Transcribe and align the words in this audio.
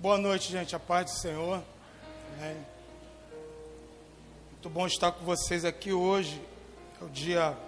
Boa 0.00 0.16
noite, 0.16 0.52
gente. 0.52 0.76
A 0.76 0.78
paz 0.78 1.06
do 1.06 1.10
Senhor. 1.10 1.60
Amém. 2.36 2.56
Muito 4.52 4.70
bom 4.70 4.86
estar 4.86 5.10
com 5.10 5.24
vocês 5.24 5.64
aqui 5.64 5.92
hoje. 5.92 6.40
É 7.02 7.04
o 7.04 7.08
dia 7.08 7.58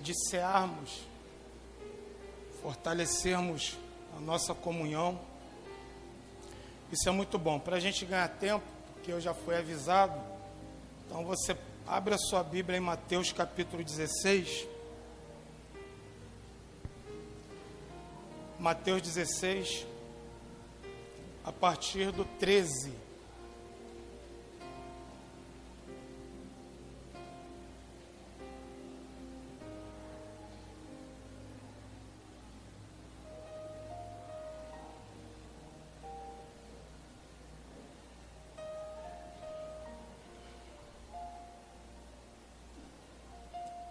de 0.00 0.12
cearmos, 0.28 1.02
fortalecermos 2.60 3.78
a 4.16 4.20
nossa 4.20 4.52
comunhão. 4.52 5.20
Isso 6.90 7.08
é 7.08 7.12
muito 7.12 7.38
bom. 7.38 7.60
Para 7.60 7.76
a 7.76 7.80
gente 7.80 8.04
ganhar 8.04 8.26
tempo, 8.26 8.66
porque 8.94 9.12
eu 9.12 9.20
já 9.20 9.32
fui 9.32 9.54
avisado. 9.54 10.20
Então 11.06 11.24
você 11.24 11.56
abre 11.86 12.14
a 12.14 12.18
sua 12.18 12.42
Bíblia 12.42 12.78
em 12.78 12.80
Mateus 12.80 13.30
capítulo 13.30 13.84
16. 13.84 14.66
Mateus 18.58 19.02
16, 19.02 19.86
a 21.44 21.52
partir 21.52 22.10
do 22.10 22.24
13. 22.24 23.04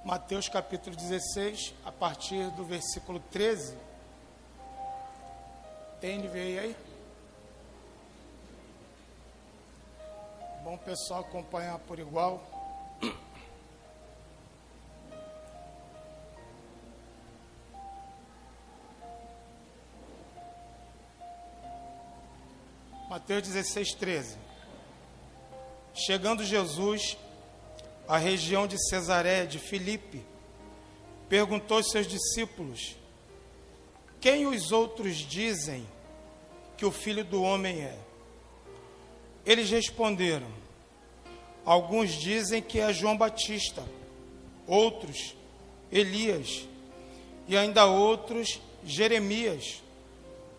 Mateus 0.04 0.48
capítulo 0.50 0.96
16, 0.96 1.74
a 1.86 1.92
partir 1.92 2.50
do 2.52 2.64
versículo 2.64 3.20
13. 3.32 3.76
Tem 6.00 6.20
NVI 6.20 6.60
aí? 6.60 6.93
Bom 10.74 10.80
pessoal 10.80 11.20
acompanhar 11.20 11.78
por 11.78 12.00
igual. 12.00 12.42
Mateus 23.08 23.44
16, 23.44 23.94
13. 23.94 24.38
Chegando 25.94 26.44
Jesus 26.44 27.20
à 28.08 28.18
região 28.18 28.66
de 28.66 28.84
Cesaré 28.90 29.46
de 29.46 29.60
Filipe, 29.60 30.26
perguntou 31.30 31.78
aos 31.78 31.92
seus 31.92 32.08
discípulos: 32.08 32.98
Quem 34.20 34.48
os 34.48 34.72
outros 34.72 35.18
dizem 35.18 35.88
que 36.76 36.84
o 36.84 36.92
filho 36.92 37.24
do 37.24 37.44
homem 37.44 37.84
é? 37.84 38.00
Eles 39.46 39.70
responderam: 39.70 40.63
Alguns 41.66 42.12
dizem 42.12 42.62
que 42.62 42.80
é 42.80 42.92
João 42.92 43.18
Batista, 43.18 43.84
outros 44.68 45.36
Elias, 45.92 46.68
e 47.48 47.56
ainda 47.56 47.86
outros 47.86 48.60
Jeremias, 48.86 49.82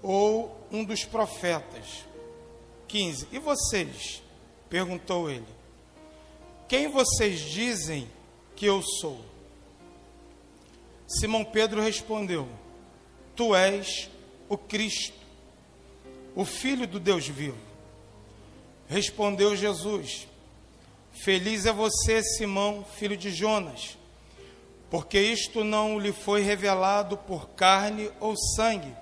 ou 0.03 0.57
um 0.71 0.85
dos 0.85 1.05
profetas. 1.05 2.05
15. 2.89 3.29
E 3.33 3.39
vocês? 3.39 4.23
perguntou 4.69 5.31
ele. 5.31 5.47
Quem 6.67 6.89
vocês 6.89 7.41
dizem 7.41 8.09
que 8.57 8.67
eu 8.67 8.83
sou? 8.83 9.21
Simão 11.07 11.45
Pedro 11.45 11.81
respondeu: 11.81 12.49
Tu 13.37 13.55
és 13.55 14.11
o 14.49 14.57
Cristo, 14.57 15.19
o 16.35 16.45
Filho 16.45 16.87
do 16.87 16.99
Deus 16.99 17.29
vivo. 17.29 17.59
Respondeu 18.89 19.55
Jesus: 19.55 20.27
Feliz 21.15 21.65
é 21.65 21.73
você, 21.73 22.23
Simão, 22.23 22.85
filho 22.85 23.17
de 23.17 23.31
Jonas, 23.31 23.97
porque 24.91 25.19
isto 25.19 25.63
não 25.65 25.99
lhe 25.99 26.13
foi 26.13 26.43
revelado 26.43 27.17
por 27.17 27.51
carne 27.51 28.11
ou 28.21 28.37
sangue, 28.37 28.93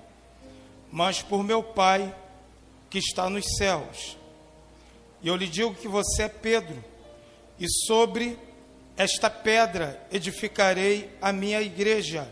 mas 0.91 1.21
por 1.21 1.43
meu 1.43 1.63
Pai 1.63 2.15
que 2.89 2.99
está 2.99 3.29
nos 3.29 3.45
céus. 3.57 4.15
E 5.21 5.27
eu 5.27 5.35
lhe 5.35 5.47
digo 5.47 5.73
que 5.73 5.87
você 5.87 6.23
é 6.23 6.29
Pedro, 6.29 6.81
e 7.59 7.67
sobre 7.87 8.37
esta 8.95 9.29
pedra 9.29 10.05
edificarei 10.11 11.09
a 11.19 11.33
minha 11.33 11.61
igreja, 11.61 12.31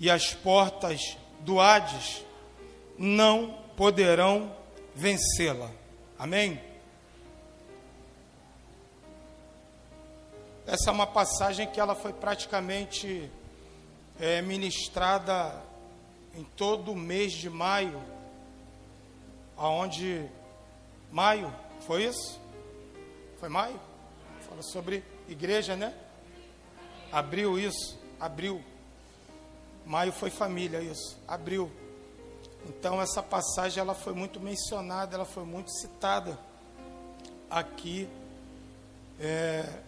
e 0.00 0.10
as 0.10 0.34
portas 0.34 1.16
do 1.40 1.60
Hades 1.60 2.24
não 2.98 3.56
poderão 3.76 4.54
vencê-la. 4.94 5.70
Amém? 6.18 6.67
Essa 10.70 10.90
é 10.90 10.92
uma 10.92 11.06
passagem 11.06 11.66
que 11.66 11.80
ela 11.80 11.94
foi 11.94 12.12
praticamente 12.12 13.30
é, 14.20 14.42
ministrada 14.42 15.62
em 16.34 16.44
todo 16.44 16.92
o 16.92 16.94
mês 16.94 17.32
de 17.32 17.48
maio, 17.48 17.98
aonde 19.56 20.28
maio 21.10 21.50
foi 21.86 22.04
isso? 22.04 22.38
Foi 23.40 23.48
maio? 23.48 23.80
Fala 24.46 24.60
sobre 24.60 25.02
igreja, 25.26 25.74
né? 25.74 25.94
Abriu 27.10 27.58
isso, 27.58 27.98
abriu. 28.20 28.62
Maio 29.86 30.12
foi 30.12 30.28
família, 30.28 30.82
isso. 30.82 31.16
Abriu. 31.26 31.72
Então 32.68 33.00
essa 33.00 33.22
passagem 33.22 33.80
ela 33.80 33.94
foi 33.94 34.12
muito 34.12 34.38
mencionada, 34.38 35.14
ela 35.14 35.24
foi 35.24 35.44
muito 35.44 35.70
citada 35.70 36.38
aqui 37.48 38.06
é, 39.18 39.87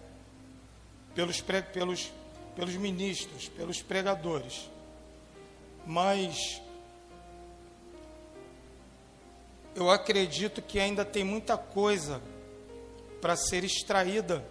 pelos, 1.15 1.41
pelos, 1.72 2.12
pelos 2.54 2.75
ministros, 2.75 3.48
pelos 3.48 3.82
pregadores. 3.82 4.69
Mas 5.87 6.60
eu 9.75 9.91
acredito 9.91 10.60
que 10.60 10.78
ainda 10.78 11.04
tem 11.04 11.25
muita 11.25 11.56
coisa 11.56 12.20
para 13.20 13.37
ser 13.37 13.65
extraída 13.65 14.44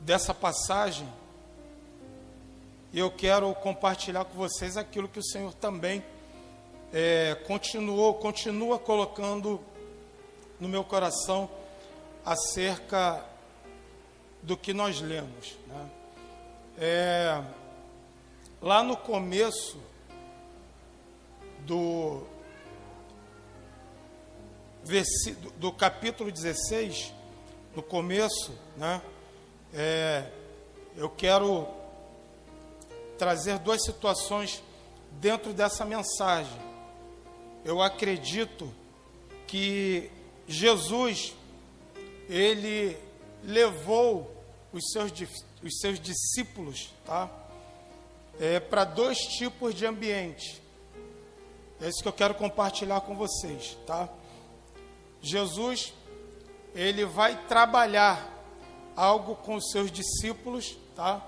dessa 0.00 0.34
passagem. 0.34 1.08
E 2.92 2.98
eu 2.98 3.10
quero 3.10 3.52
compartilhar 3.56 4.24
com 4.24 4.36
vocês 4.36 4.76
aquilo 4.76 5.08
que 5.08 5.18
o 5.18 5.24
Senhor 5.24 5.52
também 5.54 6.04
é, 6.92 7.34
continuou, 7.46 8.14
continua 8.14 8.78
colocando 8.78 9.60
no 10.60 10.68
meu 10.68 10.84
coração 10.84 11.50
acerca 12.24 13.24
do 14.46 14.56
que 14.56 14.72
nós 14.72 15.00
lemos. 15.00 15.56
Né? 15.66 15.90
É, 16.78 17.42
lá 18.62 18.80
no 18.80 18.96
começo 18.96 19.76
do, 21.66 22.22
do 25.56 25.72
capítulo 25.72 26.30
16, 26.30 27.12
no 27.74 27.82
começo, 27.82 28.56
né, 28.76 29.02
é, 29.74 30.30
eu 30.96 31.10
quero 31.10 31.66
trazer 33.18 33.58
duas 33.58 33.82
situações 33.84 34.62
dentro 35.10 35.52
dessa 35.52 35.84
mensagem. 35.84 36.56
Eu 37.64 37.82
acredito 37.82 38.72
que 39.48 40.08
Jesus, 40.46 41.34
ele 42.28 42.96
levou 43.42 44.35
os 44.76 44.90
seus, 44.90 45.10
os 45.62 45.78
seus 45.80 45.98
discípulos 45.98 46.92
tá? 47.04 47.30
É, 48.38 48.60
para 48.60 48.84
dois 48.84 49.18
tipos 49.18 49.74
de 49.74 49.86
ambiente. 49.86 50.60
É 51.80 51.88
isso 51.88 52.02
que 52.02 52.08
eu 52.08 52.12
quero 52.12 52.34
compartilhar 52.34 53.00
com 53.00 53.16
vocês. 53.16 53.76
Tá? 53.86 54.08
Jesus, 55.22 55.94
ele 56.74 57.04
vai 57.04 57.46
trabalhar 57.46 58.32
algo 58.94 59.36
com 59.36 59.54
os 59.56 59.70
seus 59.70 59.90
discípulos, 59.90 60.76
tá? 60.94 61.24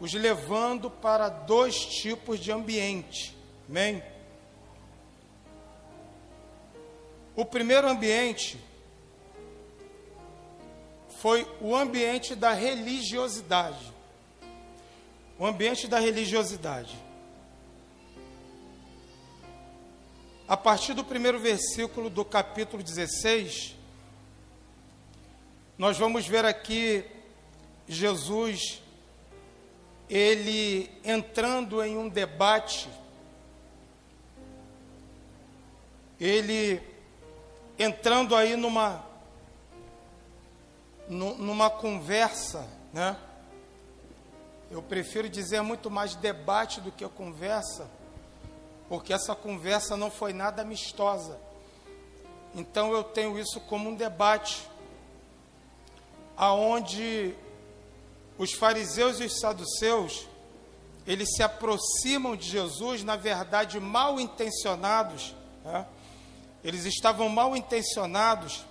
Os 0.00 0.12
levando 0.14 0.90
para 0.90 1.28
dois 1.28 1.84
tipos 1.84 2.38
de 2.38 2.52
ambiente. 2.52 3.36
Amém? 3.68 4.02
O 7.34 7.44
primeiro 7.44 7.88
ambiente 7.88 8.58
foi 11.20 11.46
o 11.60 11.74
ambiente 11.74 12.34
da 12.34 12.52
religiosidade. 12.52 13.92
O 15.38 15.46
ambiente 15.46 15.86
da 15.86 15.98
religiosidade. 15.98 16.96
A 20.46 20.56
partir 20.56 20.94
do 20.94 21.04
primeiro 21.04 21.38
versículo 21.38 22.08
do 22.08 22.24
capítulo 22.24 22.82
16, 22.82 23.76
nós 25.76 25.98
vamos 25.98 26.26
ver 26.26 26.44
aqui 26.44 27.04
Jesus, 27.86 28.82
ele 30.08 30.90
entrando 31.04 31.82
em 31.82 31.96
um 31.98 32.08
debate 32.08 32.88
ele 36.20 36.80
entrando 37.78 38.34
aí 38.34 38.56
numa 38.56 39.04
numa 41.08 41.70
conversa, 41.70 42.68
né? 42.92 43.16
Eu 44.70 44.82
prefiro 44.82 45.28
dizer 45.28 45.62
muito 45.62 45.90
mais 45.90 46.14
debate 46.14 46.80
do 46.80 46.92
que 46.92 47.08
conversa, 47.08 47.88
porque 48.88 49.12
essa 49.12 49.34
conversa 49.34 49.96
não 49.96 50.10
foi 50.10 50.32
nada 50.32 50.62
amistosa. 50.62 51.38
Então 52.54 52.92
eu 52.92 53.02
tenho 53.02 53.38
isso 53.38 53.60
como 53.60 53.88
um 53.88 53.94
debate, 53.94 54.68
aonde 56.36 57.34
os 58.36 58.52
fariseus 58.52 59.20
e 59.20 59.24
os 59.24 59.40
saduceus 59.40 60.28
eles 61.08 61.34
se 61.34 61.42
aproximam 61.42 62.36
de 62.36 62.46
Jesus, 62.46 63.02
na 63.02 63.16
verdade 63.16 63.80
mal 63.80 64.20
intencionados. 64.20 65.34
Né? 65.64 65.86
Eles 66.62 66.84
estavam 66.84 67.30
mal 67.30 67.56
intencionados, 67.56 68.66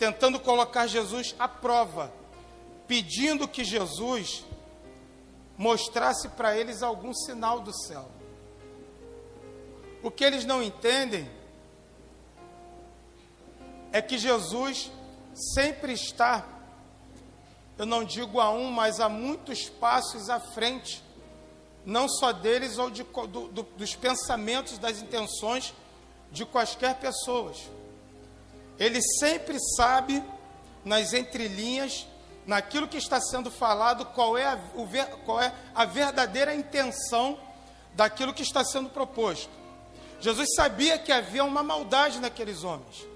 tentando 0.00 0.40
colocar 0.40 0.86
Jesus 0.86 1.34
à 1.38 1.46
prova, 1.46 2.10
pedindo 2.88 3.46
que 3.46 3.62
Jesus 3.62 4.46
mostrasse 5.58 6.26
para 6.30 6.56
eles 6.56 6.82
algum 6.82 7.12
sinal 7.12 7.60
do 7.60 7.70
céu. 7.70 8.10
O 10.02 10.10
que 10.10 10.24
eles 10.24 10.46
não 10.46 10.62
entendem 10.62 11.30
é 13.92 14.00
que 14.00 14.16
Jesus 14.16 14.90
sempre 15.34 15.92
está, 15.92 16.48
eu 17.76 17.84
não 17.84 18.02
digo 18.02 18.40
a 18.40 18.50
um, 18.50 18.70
mas 18.70 19.00
a 19.00 19.08
muitos 19.08 19.68
passos 19.68 20.30
à 20.30 20.40
frente, 20.40 21.04
não 21.84 22.08
só 22.08 22.32
deles 22.32 22.78
ou 22.78 22.90
de, 22.90 23.02
do, 23.02 23.48
do, 23.48 23.62
dos 23.76 23.94
pensamentos, 23.94 24.78
das 24.78 25.02
intenções 25.02 25.74
de 26.32 26.46
quaisquer 26.46 26.94
pessoas. 26.98 27.68
Ele 28.80 29.02
sempre 29.02 29.58
sabe, 29.76 30.24
nas 30.82 31.12
entrelinhas, 31.12 32.08
naquilo 32.46 32.88
que 32.88 32.96
está 32.96 33.20
sendo 33.20 33.50
falado, 33.50 34.06
qual 34.06 34.38
é 34.38 34.46
a, 34.46 34.58
o, 34.74 34.88
qual 35.26 35.40
é 35.40 35.52
a 35.74 35.84
verdadeira 35.84 36.54
intenção 36.54 37.38
daquilo 37.94 38.32
que 38.32 38.42
está 38.42 38.64
sendo 38.64 38.88
proposto. 38.88 39.50
Jesus 40.18 40.48
sabia 40.54 40.98
que 40.98 41.12
havia 41.12 41.44
uma 41.44 41.62
maldade 41.62 42.20
naqueles 42.20 42.64
homens. 42.64 43.06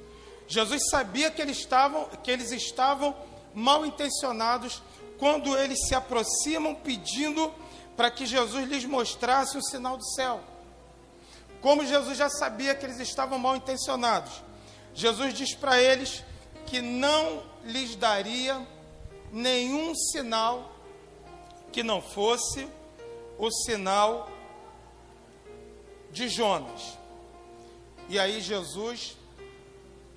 Jesus 0.47 0.83
sabia 0.91 1.31
que 1.31 1.41
eles 1.41 1.59
estavam, 1.59 2.05
que 2.23 2.31
eles 2.31 2.53
estavam 2.53 3.17
mal 3.55 3.87
intencionados 3.87 4.83
quando 5.19 5.57
eles 5.57 5.87
se 5.87 5.95
aproximam 5.95 6.75
pedindo 6.75 7.53
para 7.97 8.11
que 8.11 8.27
Jesus 8.27 8.69
lhes 8.69 8.85
mostrasse 8.85 9.57
o 9.57 9.63
sinal 9.63 9.97
do 9.97 10.05
céu. 10.05 10.41
Como 11.63 11.87
Jesus 11.87 12.19
já 12.19 12.29
sabia 12.29 12.75
que 12.75 12.85
eles 12.85 13.01
estavam 13.01 13.39
mal 13.39 13.57
intencionados, 13.57 14.43
Jesus 14.95 15.35
diz 15.35 15.55
para 15.55 15.81
eles 15.81 16.23
que 16.67 16.81
não 16.81 17.43
lhes 17.65 17.97
daria 17.97 18.67
nenhum 19.33 19.95
sinal 19.95 20.73
que 21.73 21.83
não 21.83 22.01
fosse 22.01 22.69
o 23.37 23.51
sinal 23.51 24.31
de 26.13 26.29
Jonas. 26.29 26.97
E 28.09 28.19
aí 28.19 28.41
Jesus 28.41 29.17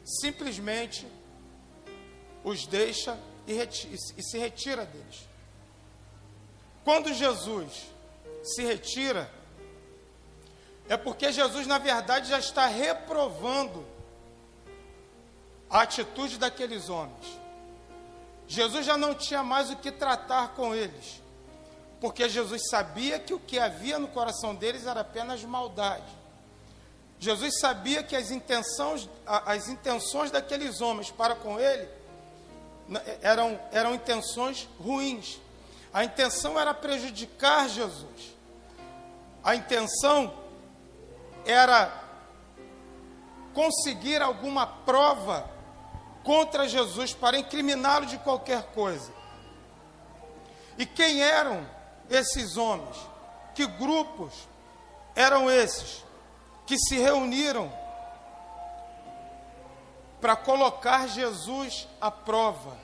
simplesmente 0.05 1.07
os 2.43 2.67
deixa 2.67 3.19
e, 3.47 3.53
e 3.53 4.23
se 4.23 4.37
retira 4.37 4.85
deles. 4.85 5.27
Quando 6.83 7.11
Jesus 7.13 7.87
se 8.43 8.63
retira, 8.63 9.29
é 10.87 10.95
porque 10.95 11.31
Jesus, 11.31 11.65
na 11.65 11.79
verdade, 11.79 12.29
já 12.29 12.39
está 12.39 12.67
reprovando 12.67 13.85
a 15.69 15.81
atitude 15.81 16.37
daqueles 16.37 16.89
homens. 16.89 17.39
Jesus 18.47 18.85
já 18.85 18.97
não 18.97 19.13
tinha 19.13 19.43
mais 19.43 19.69
o 19.69 19.75
que 19.75 19.91
tratar 19.91 20.49
com 20.49 20.73
eles, 20.73 21.21
porque 21.99 22.29
Jesus 22.29 22.69
sabia 22.69 23.19
que 23.19 23.33
o 23.33 23.39
que 23.39 23.59
havia 23.59 23.99
no 23.99 24.07
coração 24.07 24.55
deles 24.55 24.85
era 24.85 25.01
apenas 25.01 25.43
maldade. 25.43 26.17
Jesus 27.19 27.59
sabia 27.59 28.03
que 28.03 28.15
as 28.15 28.31
intenções, 28.31 29.09
as 29.25 29.67
intenções 29.67 30.31
daqueles 30.31 30.81
homens 30.81 31.09
para 31.09 31.35
com 31.35 31.59
ele 31.59 31.89
eram, 33.21 33.59
eram 33.71 33.95
intenções 33.95 34.69
ruins. 34.79 35.39
A 35.93 36.03
intenção 36.03 36.59
era 36.59 36.73
prejudicar 36.73 37.67
Jesus. 37.67 38.35
A 39.43 39.55
intenção 39.55 40.33
era 41.45 42.03
conseguir 43.53 44.21
alguma 44.21 44.67
prova 44.67 45.56
contra 46.27 46.67
Jesus 46.67 47.13
para 47.13 47.39
incriminá-lo 47.39 48.05
de 48.05 48.19
qualquer 48.19 48.61
coisa. 48.73 49.11
E 50.77 50.85
quem 50.85 51.23
eram 51.23 51.65
esses 52.07 52.55
homens? 52.55 52.97
Que 53.55 53.65
grupos 53.65 54.33
eram 55.15 55.49
esses? 55.49 56.05
que 56.67 56.77
se 56.77 56.99
reuniram 56.99 57.71
para 60.19 60.35
colocar 60.35 61.07
Jesus 61.07 61.87
à 61.99 62.11
prova. 62.11 62.75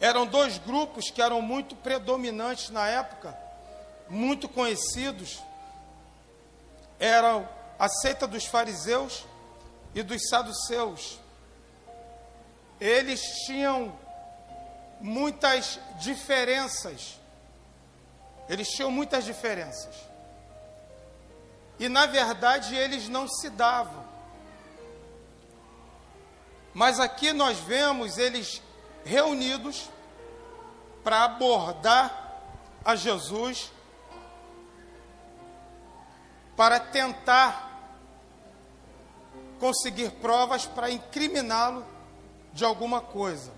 Eram 0.00 0.26
dois 0.26 0.56
grupos 0.58 1.10
que 1.10 1.20
eram 1.20 1.42
muito 1.42 1.76
predominantes 1.76 2.70
na 2.70 2.88
época, 2.88 3.38
muito 4.08 4.48
conhecidos. 4.48 5.42
Eram 6.98 7.46
a 7.78 7.88
seita 7.88 8.26
dos 8.26 8.46
fariseus 8.46 9.26
e 9.94 10.02
dos 10.02 10.28
saduceus. 10.28 11.18
Eles 12.80 13.20
tinham 13.46 13.96
muitas 15.00 15.78
diferenças. 16.00 17.18
Eles 18.48 18.68
tinham 18.68 18.90
muitas 18.90 19.24
diferenças. 19.24 19.94
E 21.78 21.88
na 21.88 22.06
verdade 22.06 22.74
eles 22.74 23.08
não 23.08 23.28
se 23.28 23.50
davam. 23.50 24.04
Mas 26.72 26.98
aqui 26.98 27.32
nós 27.32 27.58
vemos 27.58 28.18
eles 28.18 28.60
reunidos 29.04 29.88
para 31.04 31.24
abordar 31.24 32.22
a 32.84 32.96
Jesus, 32.96 33.70
para 36.56 36.80
tentar 36.80 37.63
conseguir 39.64 40.10
provas 40.20 40.66
para 40.66 40.90
incriminá-lo 40.90 41.86
de 42.52 42.66
alguma 42.66 43.00
coisa. 43.00 43.50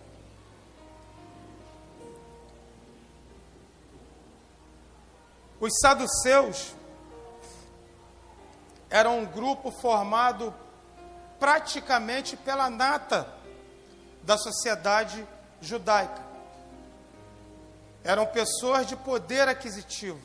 Os 5.58 5.72
saduceus 5.80 6.76
era 8.88 9.10
um 9.10 9.26
grupo 9.26 9.72
formado 9.72 10.54
praticamente 11.40 12.36
pela 12.36 12.70
nata 12.70 13.28
da 14.22 14.38
sociedade 14.38 15.26
judaica. 15.60 16.24
Eram 18.04 18.26
pessoas 18.26 18.86
de 18.86 18.94
poder 18.94 19.48
aquisitivo. 19.48 20.22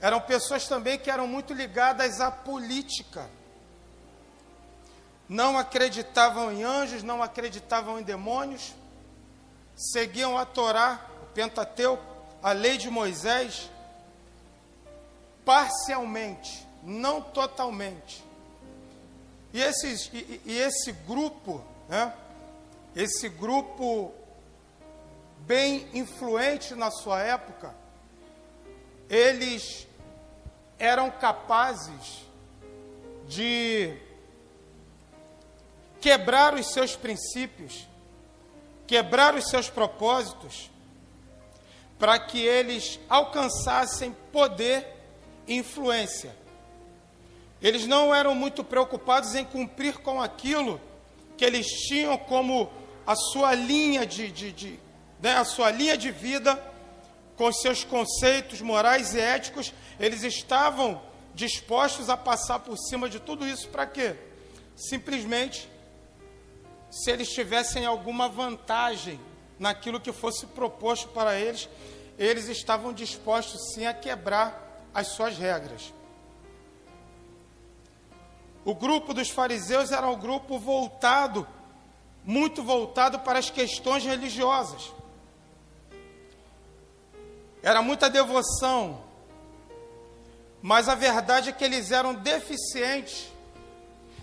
Eram 0.00 0.22
pessoas 0.22 0.66
também 0.66 0.98
que 0.98 1.10
eram 1.10 1.26
muito 1.26 1.52
ligadas 1.52 2.18
à 2.18 2.30
política. 2.30 3.28
Não 5.30 5.56
acreditavam 5.56 6.50
em 6.50 6.64
anjos, 6.64 7.04
não 7.04 7.22
acreditavam 7.22 8.00
em 8.00 8.02
demônios. 8.02 8.74
Seguiam 9.76 10.36
a 10.36 10.44
Torá, 10.44 11.06
o 11.22 11.26
Pentateuco, 11.26 12.02
a 12.42 12.50
lei 12.50 12.76
de 12.76 12.90
Moisés, 12.90 13.70
parcialmente 15.44 16.66
não 16.82 17.22
totalmente. 17.22 18.24
E, 19.52 19.60
esses, 19.62 20.10
e, 20.12 20.40
e 20.44 20.58
esse 20.58 20.90
grupo, 20.90 21.62
né, 21.88 22.12
esse 22.96 23.28
grupo 23.28 24.12
bem 25.46 25.88
influente 25.94 26.74
na 26.74 26.90
sua 26.90 27.20
época, 27.20 27.72
eles 29.08 29.86
eram 30.76 31.08
capazes 31.08 32.26
de 33.28 34.09
quebrar 36.00 36.54
os 36.54 36.72
seus 36.72 36.96
princípios, 36.96 37.86
quebrar 38.86 39.34
os 39.34 39.48
seus 39.48 39.68
propósitos, 39.68 40.70
para 41.98 42.18
que 42.18 42.40
eles 42.40 42.98
alcançassem 43.08 44.16
poder 44.32 44.86
e 45.46 45.56
influência. 45.56 46.34
Eles 47.60 47.86
não 47.86 48.14
eram 48.14 48.34
muito 48.34 48.64
preocupados 48.64 49.34
em 49.34 49.44
cumprir 49.44 49.98
com 49.98 50.20
aquilo 50.20 50.80
que 51.36 51.44
eles 51.44 51.66
tinham 51.66 52.16
como 52.16 52.70
a 53.06 53.14
sua 53.14 53.54
linha 53.54 54.06
de, 54.06 54.30
de, 54.30 54.52
de 54.52 54.80
né, 55.20 55.36
a 55.36 55.44
sua 55.44 55.70
linha 55.70 55.96
de 55.96 56.10
vida, 56.10 56.62
com 57.36 57.52
seus 57.52 57.84
conceitos 57.84 58.60
morais 58.60 59.14
e 59.14 59.20
éticos, 59.20 59.72
eles 59.98 60.22
estavam 60.22 61.00
dispostos 61.34 62.10
a 62.10 62.16
passar 62.16 62.58
por 62.60 62.76
cima 62.76 63.08
de 63.08 63.18
tudo 63.18 63.46
isso 63.46 63.68
para 63.68 63.86
quê? 63.86 64.14
Simplesmente 64.76 65.68
se 66.90 67.10
eles 67.10 67.28
tivessem 67.28 67.86
alguma 67.86 68.28
vantagem 68.28 69.20
naquilo 69.58 70.00
que 70.00 70.12
fosse 70.12 70.46
proposto 70.46 71.08
para 71.08 71.38
eles, 71.38 71.68
eles 72.18 72.48
estavam 72.48 72.92
dispostos 72.92 73.72
sim 73.72 73.86
a 73.86 73.94
quebrar 73.94 74.88
as 74.92 75.08
suas 75.08 75.38
regras. 75.38 75.92
O 78.64 78.74
grupo 78.74 79.14
dos 79.14 79.30
fariseus 79.30 79.90
era 79.92 80.06
um 80.06 80.18
grupo 80.18 80.58
voltado, 80.58 81.46
muito 82.24 82.62
voltado 82.62 83.20
para 83.20 83.38
as 83.38 83.48
questões 83.48 84.04
religiosas. 84.04 84.92
Era 87.62 87.82
muita 87.82 88.10
devoção, 88.10 89.02
mas 90.60 90.88
a 90.88 90.94
verdade 90.94 91.50
é 91.50 91.52
que 91.52 91.64
eles 91.64 91.90
eram 91.90 92.14
deficientes 92.14 93.30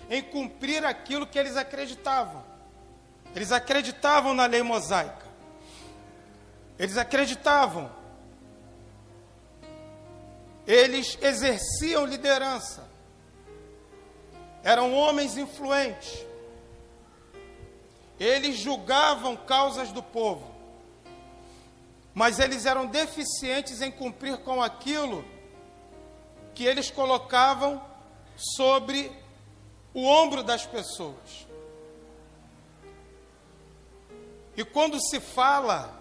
em 0.10 0.22
cumprir 0.22 0.86
aquilo 0.86 1.28
que 1.28 1.38
eles 1.38 1.56
acreditavam. 1.56 2.47
Eles 3.36 3.52
acreditavam 3.52 4.34
na 4.34 4.46
lei 4.46 4.64
mosaica. 4.64 5.26
Eles 6.78 6.98
acreditavam. 6.98 7.92
Eles 10.66 11.18
exerciam 11.22 12.06
liderança. 12.06 12.88
Eram 14.64 14.94
homens 14.94 15.38
influentes. 15.38 16.26
Eles 18.20 18.58
julgavam 18.58 19.36
causas 19.36 19.92
do 19.92 20.04
povo. 20.04 20.56
Mas 22.14 22.40
eles 22.40 22.66
eram 22.66 22.88
deficientes 22.88 23.82
em 23.82 23.92
cumprir 23.92 24.38
com 24.40 24.62
aquilo 24.62 25.24
que 26.54 26.66
eles 26.66 26.90
colocavam 26.90 27.82
sobre 28.36 29.12
o 29.94 30.04
ombro 30.04 30.44
das 30.44 30.66
pessoas. 30.66 31.47
E 34.58 34.66
quando 34.66 35.00
se 35.00 35.20
fala 35.20 35.96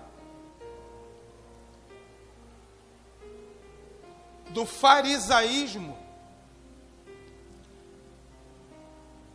do 4.48 4.64
farisaísmo, 4.64 5.94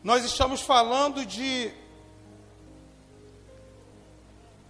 nós 0.04 0.26
estamos 0.26 0.62
falando 0.62 1.24
de 1.24 1.72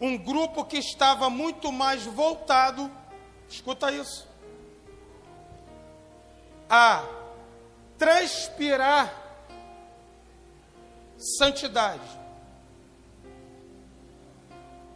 um 0.02 0.18
grupo 0.18 0.66
que 0.66 0.78
estava 0.80 1.30
muito 1.30 1.72
mais 1.72 2.04
voltado, 2.06 2.92
escuta 3.48 3.90
isso, 3.90 4.28
a 6.70 7.06
transpirar 7.98 9.16
santidade. 11.18 12.21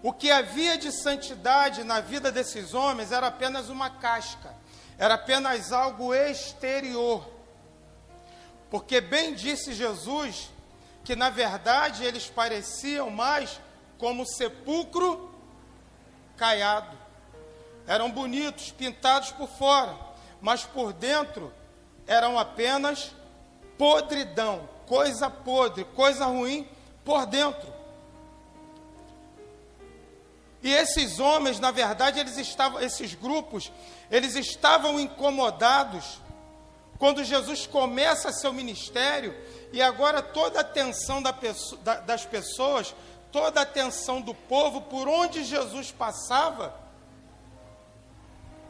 O 0.05 0.13
que 0.13 0.29
havia 0.29 0.77
de 0.77 0.91
santidade 0.91 1.83
na 1.83 1.99
vida 1.99 2.31
desses 2.31 2.75
homens 2.75 3.11
era 3.11 3.27
apenas 3.27 3.69
uma 3.69 3.89
casca 3.89 4.53
era 4.97 5.15
apenas 5.15 5.71
algo 5.71 6.13
exterior. 6.13 7.27
Porque 8.69 9.01
bem 9.01 9.33
disse 9.33 9.73
Jesus 9.73 10.49
que 11.03 11.15
na 11.15 11.29
verdade 11.29 12.03
eles 12.03 12.27
pareciam 12.27 13.09
mais 13.09 13.59
como 13.97 14.25
sepulcro 14.25 15.33
caiado. 16.37 16.97
Eram 17.87 18.09
bonitos, 18.09 18.71
pintados 18.71 19.31
por 19.31 19.47
fora, 19.47 19.95
mas 20.41 20.65
por 20.65 20.91
dentro 20.91 21.53
eram 22.07 22.39
apenas 22.39 23.11
podridão, 23.77 24.67
coisa 24.87 25.29
podre, 25.29 25.83
coisa 25.83 26.25
ruim 26.25 26.67
por 27.03 27.25
dentro. 27.25 27.74
E 30.65 30.73
esses 30.73 31.19
homens, 31.19 31.59
na 31.59 31.69
verdade, 31.69 32.19
eles 32.19 32.37
estavam, 32.37 32.81
esses 32.81 33.13
grupos, 33.13 33.71
eles 34.09 34.33
estavam 34.33 34.99
incomodados 34.99 36.19
quando 36.97 37.23
Jesus 37.23 37.67
começa 37.67 38.31
seu 38.31 38.51
ministério 38.51 39.37
e 39.71 39.79
agora 39.79 40.23
toda 40.23 40.57
a 40.57 40.61
atenção 40.61 41.21
da 41.21 41.29
da, 41.83 41.99
das 41.99 42.25
pessoas, 42.25 42.95
toda 43.31 43.59
a 43.59 43.63
atenção 43.63 44.19
do 44.19 44.33
povo, 44.33 44.81
por 44.81 45.07
onde 45.07 45.43
Jesus 45.43 45.91
passava, 45.91 46.73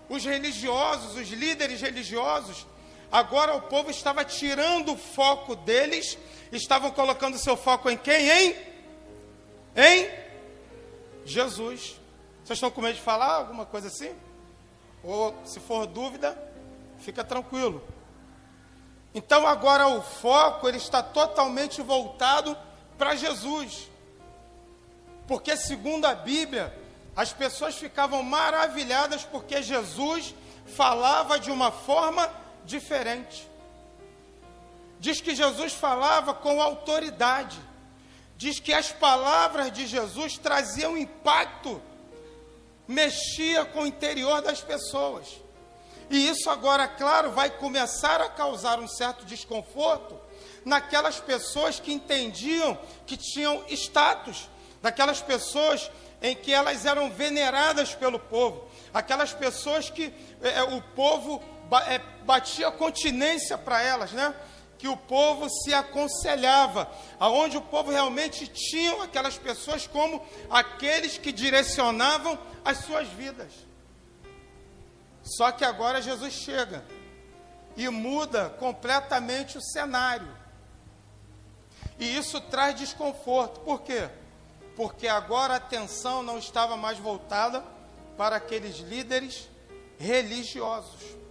os 0.10 0.26
religiosos, 0.26 1.16
os 1.16 1.30
líderes 1.30 1.80
religiosos, 1.80 2.68
agora 3.10 3.56
o 3.56 3.62
povo 3.62 3.90
estava 3.90 4.26
tirando 4.26 4.92
o 4.92 4.98
foco 4.98 5.56
deles, 5.56 6.18
estavam 6.52 6.92
colocando 6.92 7.40
seu 7.40 7.56
foco 7.56 7.90
em 7.90 7.96
quem? 7.96 8.30
Em? 8.30 8.56
Em 9.78 10.25
Jesus. 11.26 12.00
Vocês 12.44 12.58
estão 12.58 12.70
com 12.70 12.82
medo 12.82 12.96
de 12.96 13.02
falar 13.02 13.34
alguma 13.34 13.66
coisa 13.66 13.88
assim? 13.88 14.16
Ou 15.04 15.36
se 15.44 15.60
for 15.60 15.86
dúvida, 15.88 16.38
fica 17.00 17.24
tranquilo. 17.24 17.84
Então 19.14 19.48
agora 19.48 19.88
o 19.88 20.02
foco 20.02 20.68
ele 20.68 20.78
está 20.78 21.02
totalmente 21.02 21.82
voltado 21.82 22.56
para 22.98 23.16
Jesus. 23.16 23.90
Porque 25.28 25.58
segundo 25.58 26.06
a 26.06 26.14
Bíblia, 26.14 26.78
as 27.16 27.34
pessoas 27.34 27.76
ficavam 27.76 28.22
maravilhadas 28.22 29.24
porque 29.24 29.64
Jesus 29.64 30.36
falava 30.66 31.40
de 31.40 31.50
uma 31.50 31.72
forma 31.72 32.30
diferente. 32.66 33.50
Diz 35.00 35.22
que 35.22 35.36
Jesus 35.36 35.74
falava 35.74 36.34
com 36.34 36.62
autoridade 36.62 37.58
diz 38.38 38.60
que 38.60 38.74
as 38.74 38.92
palavras 38.92 39.72
de 39.72 39.88
Jesus 39.88 40.38
traziam 40.38 40.98
impacto, 40.98 41.82
mexia 42.88 43.66
com 43.66 43.82
o 43.82 43.88
interior 43.88 44.42
das 44.42 44.62
pessoas. 44.62 45.28
E 46.10 46.28
isso 46.28 46.50
agora, 46.50 46.88
claro, 46.88 47.32
vai 47.32 47.50
começar 47.50 48.22
a 48.22 48.30
causar 48.30 48.80
um 48.80 48.88
certo 48.88 49.26
desconforto 49.26 50.20
naquelas 50.64 51.20
pessoas 51.20 51.80
que 51.80 51.94
entendiam 51.94 52.78
que 53.06 53.18
tinham 53.18 53.64
status, 53.70 54.50
daquelas 54.82 55.22
pessoas 55.22 55.90
em 56.22 56.36
que 56.36 56.52
elas 56.52 56.86
eram 56.86 57.10
veneradas 57.10 57.94
pelo 57.94 58.20
povo, 58.20 58.68
aquelas 58.94 59.34
pessoas 59.34 59.90
que 59.90 60.14
é, 60.42 60.64
o 60.64 60.82
povo 60.82 61.42
é, 61.88 62.00
batia 62.24 62.72
continência 62.72 63.58
para 63.58 63.82
elas, 63.82 64.12
né? 64.12 64.34
Que 64.78 64.88
o 64.88 64.98
povo 64.98 65.50
se 65.50 65.74
aconselhava, 65.74 66.92
aonde 67.20 67.58
o 67.58 67.62
povo 67.62 67.92
realmente 67.92 68.48
tinha 68.48 69.04
aquelas 69.04 69.38
pessoas 69.38 69.88
como 69.88 70.22
aqueles 70.50 71.18
que 71.18 71.32
direcionavam 71.32 72.38
as 72.64 72.80
suas 72.80 73.08
vidas. 73.10 73.52
Só 75.24 75.52
que 75.52 75.66
agora 75.66 76.02
Jesus 76.02 76.34
chega 76.34 76.86
e 77.76 77.90
muda 77.90 78.50
completamente 78.60 79.58
o 79.58 79.62
cenário. 79.62 80.36
E 81.98 82.18
isso 82.18 82.40
traz 82.42 82.76
desconforto. 82.76 83.62
Por 83.62 83.82
quê? 83.82 84.10
Porque 84.76 85.08
agora 85.08 85.54
a 85.54 85.58
atenção 85.58 86.22
não 86.22 86.38
estava 86.38 86.76
mais 86.76 86.98
voltada 87.00 87.64
para 88.18 88.36
aqueles 88.36 88.78
líderes 88.78 89.50
religiosos. 89.98 91.25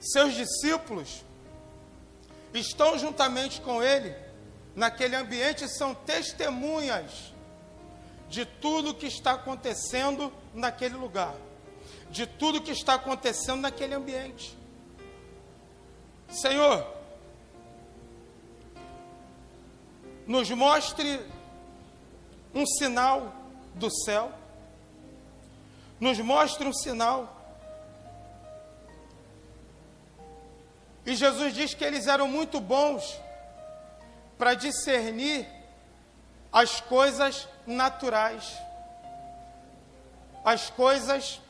Seus 0.00 0.34
discípulos 0.34 1.22
estão 2.54 2.98
juntamente 2.98 3.60
com 3.60 3.82
ele 3.82 4.14
naquele 4.74 5.16
ambiente 5.16 5.68
são 5.68 5.94
testemunhas 5.94 7.32
de 8.28 8.44
tudo 8.44 8.94
que 8.94 9.06
está 9.06 9.32
acontecendo 9.32 10.32
naquele 10.54 10.94
lugar, 10.94 11.34
de 12.10 12.26
tudo 12.26 12.62
que 12.62 12.70
está 12.70 12.94
acontecendo 12.94 13.60
naquele 13.60 13.94
ambiente. 13.94 14.56
Senhor, 16.30 16.86
nos 20.26 20.48
mostre 20.50 21.20
um 22.54 22.64
sinal 22.64 23.34
do 23.74 23.90
céu, 24.04 24.32
nos 25.98 26.18
mostre 26.20 26.66
um 26.68 26.72
sinal 26.72 27.39
E 31.10 31.16
Jesus 31.16 31.52
diz 31.54 31.74
que 31.74 31.84
eles 31.84 32.06
eram 32.06 32.28
muito 32.28 32.60
bons 32.60 33.18
para 34.38 34.54
discernir 34.54 35.44
as 36.52 36.80
coisas 36.80 37.48
naturais, 37.66 38.56
as 40.44 40.70
coisas 40.70 41.40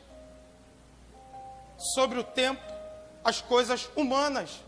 sobre 1.95 2.19
o 2.19 2.25
tempo, 2.25 2.63
as 3.23 3.43
coisas 3.43 3.87
humanas, 3.95 4.63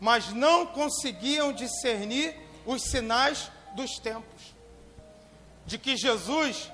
mas 0.00 0.32
não 0.32 0.66
conseguiam 0.66 1.52
discernir 1.52 2.34
os 2.66 2.82
sinais 2.82 3.52
dos 3.76 4.00
tempos. 4.00 4.52
De 5.64 5.78
que 5.78 5.96
Jesus 5.96 6.68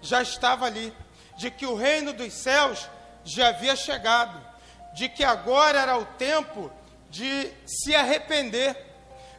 já 0.00 0.22
estava 0.22 0.66
ali, 0.66 0.94
de 1.36 1.50
que 1.50 1.66
o 1.66 1.74
reino 1.74 2.12
dos 2.12 2.32
céus 2.32 2.88
já 3.24 3.48
havia 3.48 3.74
chegado, 3.74 4.51
de 4.94 5.08
que 5.08 5.24
agora 5.24 5.80
era 5.80 5.96
o 5.96 6.04
tempo 6.04 6.70
de 7.10 7.52
se 7.66 7.94
arrepender, 7.94 8.76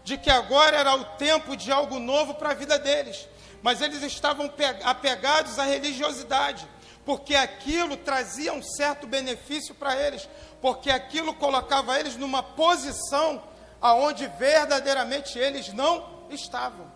de 0.03 0.17
que 0.17 0.29
agora 0.29 0.77
era 0.77 0.95
o 0.95 1.03
tempo 1.17 1.55
de 1.55 1.71
algo 1.71 1.99
novo 1.99 2.35
para 2.35 2.51
a 2.51 2.53
vida 2.53 2.77
deles. 2.77 3.27
Mas 3.61 3.81
eles 3.81 4.01
estavam 4.03 4.51
apegados 4.83 5.57
à 5.57 5.63
religiosidade, 5.63 6.67
porque 7.05 7.35
aquilo 7.35 7.95
trazia 7.97 8.53
um 8.53 8.61
certo 8.61 9.07
benefício 9.07 9.73
para 9.73 9.95
eles, 9.95 10.27
porque 10.61 10.89
aquilo 10.89 11.33
colocava 11.33 11.99
eles 11.99 12.15
numa 12.15 12.43
posição 12.43 13.41
aonde 13.81 14.27
verdadeiramente 14.27 15.37
eles 15.37 15.71
não 15.73 16.23
estavam. 16.29 16.91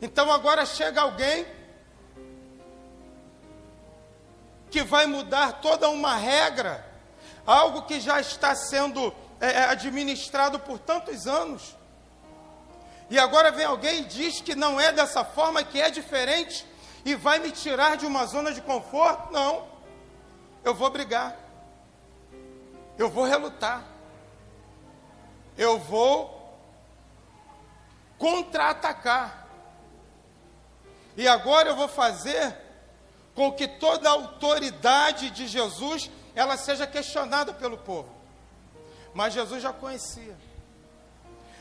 Então 0.00 0.30
agora 0.30 0.66
chega 0.66 1.00
alguém 1.00 1.46
que 4.70 4.82
vai 4.82 5.06
mudar 5.06 5.60
toda 5.60 5.88
uma 5.90 6.16
regra, 6.16 6.84
algo 7.46 7.82
que 7.82 8.00
já 8.00 8.20
está 8.20 8.54
sendo 8.54 9.12
é, 9.40 9.52
é, 9.52 9.64
administrado 9.64 10.58
por 10.60 10.78
tantos 10.78 11.26
anos. 11.26 11.76
E 13.10 13.18
agora 13.18 13.50
vem 13.50 13.64
alguém 13.64 14.00
e 14.00 14.04
diz 14.04 14.40
que 14.40 14.54
não 14.54 14.80
é 14.80 14.92
dessa 14.92 15.24
forma, 15.24 15.62
que 15.62 15.80
é 15.80 15.90
diferente, 15.90 16.66
e 17.04 17.14
vai 17.14 17.38
me 17.38 17.50
tirar 17.50 17.96
de 17.96 18.06
uma 18.06 18.24
zona 18.26 18.52
de 18.52 18.60
conforto? 18.60 19.32
Não. 19.32 19.66
Eu 20.64 20.74
vou 20.74 20.90
brigar. 20.90 21.36
Eu 22.96 23.10
vou 23.10 23.24
relutar. 23.24 23.84
Eu 25.58 25.78
vou 25.78 26.40
contra-atacar. 28.16 29.48
E 31.16 31.26
agora 31.26 31.68
eu 31.68 31.76
vou 31.76 31.88
fazer 31.88 32.56
com 33.34 33.52
que 33.52 33.66
toda 33.66 34.08
a 34.08 34.12
autoridade 34.12 35.30
de 35.30 35.46
Jesus 35.46 36.10
ela 36.34 36.56
seja 36.56 36.86
questionada 36.86 37.52
pelo 37.52 37.78
povo. 37.78 38.08
Mas 39.14 39.34
Jesus 39.34 39.62
já 39.62 39.72
conhecia. 39.72 40.36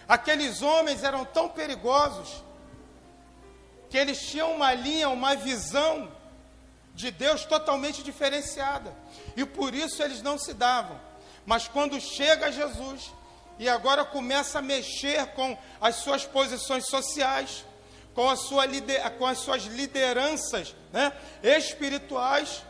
Aqueles 0.08 0.62
homens 0.62 1.04
eram 1.04 1.26
tão 1.26 1.50
perigosos 1.50 2.44
que 3.90 3.98
eles 3.98 4.22
tinham 4.22 4.54
uma 4.54 4.74
linha, 4.74 5.10
uma 5.10 5.36
visão 5.36 6.12
de 6.94 7.12
Deus 7.12 7.46
totalmente 7.46 8.04
diferenciada. 8.04 8.94
E 9.36 9.46
por 9.46 9.74
isso 9.74 10.02
eles 10.02 10.22
não 10.22 10.38
se 10.38 10.54
davam. 10.54 11.00
Mas 11.46 11.68
quando 11.68 12.00
chega 12.00 12.52
Jesus 12.52 13.12
e 13.60 13.68
agora 13.68 14.06
começa 14.06 14.60
a 14.60 14.62
mexer 14.62 15.28
com 15.28 15.58
as 15.80 15.96
suas 15.98 16.26
posições 16.26 16.88
sociais, 16.88 17.66
com, 18.14 18.36
sua 18.36 18.66
com 19.18 19.26
as 19.26 19.40
suas 19.40 19.64
lideranças 19.64 20.76
né, 20.92 21.12
espirituais, 21.44 22.64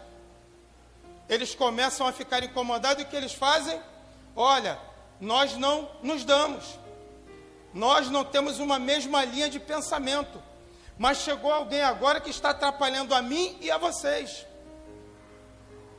eles 1.32 1.56
começam 1.56 2.06
a 2.06 2.12
ficar 2.12 2.44
incomodados 2.44 3.02
e 3.02 3.06
o 3.06 3.10
que 3.10 3.16
eles 3.16 3.34
fazem? 3.34 3.82
Olha, 4.36 4.78
nós 5.18 5.56
não 5.56 5.90
nos 6.04 6.26
damos, 6.26 6.78
nós 7.74 8.10
não 8.10 8.26
temos 8.26 8.60
uma 8.60 8.78
mesma 8.78 9.24
linha 9.24 9.50
de 9.50 9.58
pensamento, 9.58 10.44
mas 10.98 11.20
chegou 11.20 11.50
alguém 11.50 11.82
agora 11.84 12.20
que 12.20 12.30
está 12.30 12.50
atrapalhando 12.50 13.16
a 13.16 13.22
mim 13.22 13.58
e 13.62 13.72
a 13.72 13.78
vocês. 13.78 14.46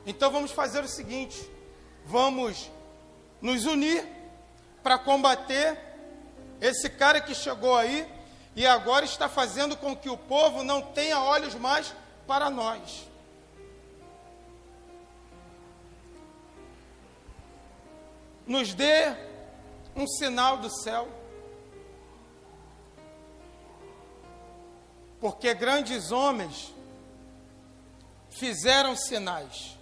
Então 0.05 0.31
vamos 0.31 0.51
fazer 0.51 0.85
o 0.85 0.89
seguinte: 0.89 1.51
vamos 2.05 2.71
nos 3.41 3.65
unir 3.65 4.07
para 4.83 4.99
combater 4.99 5.79
esse 6.61 6.91
cara 6.91 7.23
que 7.23 7.35
chegou 7.35 7.75
aí 7.75 8.07
e 8.55 8.67
agora 8.67 9.07
está 9.07 9.31
fazendo 9.31 9.79
com 9.79 9.97
que 9.97 10.11
o 10.11 10.17
povo 10.17 10.63
não 10.63 10.83
tenha 10.83 11.23
olhos 11.23 11.55
mais 11.55 11.95
para 12.27 12.51
nós. 12.51 13.11
Nos 18.47 18.75
dê 18.75 19.15
um 19.95 20.07
sinal 20.07 20.57
do 20.57 20.71
céu. 20.71 21.09
Porque 25.21 25.55
grandes 25.55 26.11
homens 26.11 26.75
fizeram 28.31 28.97
sinais. 28.97 29.77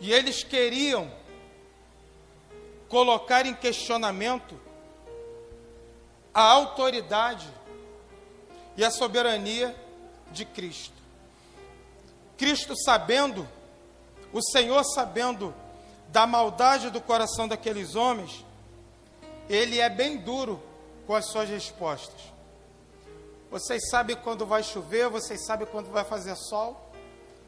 E 0.00 0.12
eles 0.12 0.42
queriam 0.42 1.10
colocar 2.88 3.46
em 3.46 3.54
questionamento 3.54 4.60
a 6.34 6.42
autoridade 6.42 7.48
e 8.76 8.84
a 8.84 8.90
soberania 8.90 9.74
de 10.32 10.44
Cristo. 10.44 10.94
Cristo 12.36 12.74
sabendo, 12.76 13.48
o 14.32 14.42
Senhor 14.42 14.82
sabendo 14.84 15.54
da 16.12 16.26
maldade 16.26 16.90
do 16.90 17.00
coração 17.00 17.48
daqueles 17.48 17.96
homens, 17.96 18.44
ele 19.48 19.80
é 19.80 19.90
bem 19.90 20.18
duro 20.18 20.62
com 21.06 21.14
as 21.16 21.26
suas 21.26 21.48
respostas. 21.48 22.20
Vocês 23.50 23.90
sabem 23.90 24.14
quando 24.14 24.46
vai 24.46 24.62
chover, 24.62 25.08
vocês 25.08 25.44
sabem 25.44 25.66
quando 25.66 25.90
vai 25.90 26.04
fazer 26.04 26.36
sol. 26.36 26.90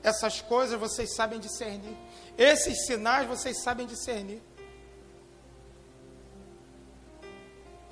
Essas 0.03 0.41
coisas 0.41 0.79
vocês 0.79 1.15
sabem 1.15 1.39
discernir. 1.39 1.97
Esses 2.37 2.87
sinais 2.87 3.29
vocês 3.29 3.63
sabem 3.63 3.87
discernir. 3.87 4.43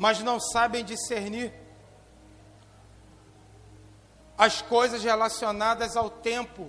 mas 0.03 0.19
não 0.19 0.41
sabem 0.41 0.85
discernir 0.85 1.53
as 4.37 4.61
coisas 4.61 5.05
relacionadas 5.05 5.97
ao 5.97 6.11
tempo 6.11 6.69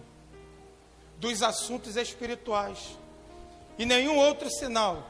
dos 1.18 1.42
assuntos 1.42 1.96
espirituais. 1.96 2.96
E 3.78 3.86
nenhum 3.86 4.18
outro 4.18 4.50
sinal 4.50 5.10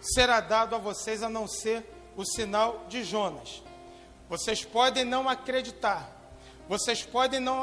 será 0.00 0.40
dado 0.40 0.74
a 0.74 0.78
vocês 0.78 1.22
a 1.22 1.28
não 1.28 1.46
ser 1.46 1.84
o 2.16 2.24
sinal 2.24 2.84
de 2.88 3.04
Jonas. 3.04 3.62
Vocês 4.28 4.64
podem 4.64 5.04
não 5.04 5.28
acreditar, 5.28 6.08
vocês 6.68 7.02
podem 7.02 7.40
não, 7.40 7.62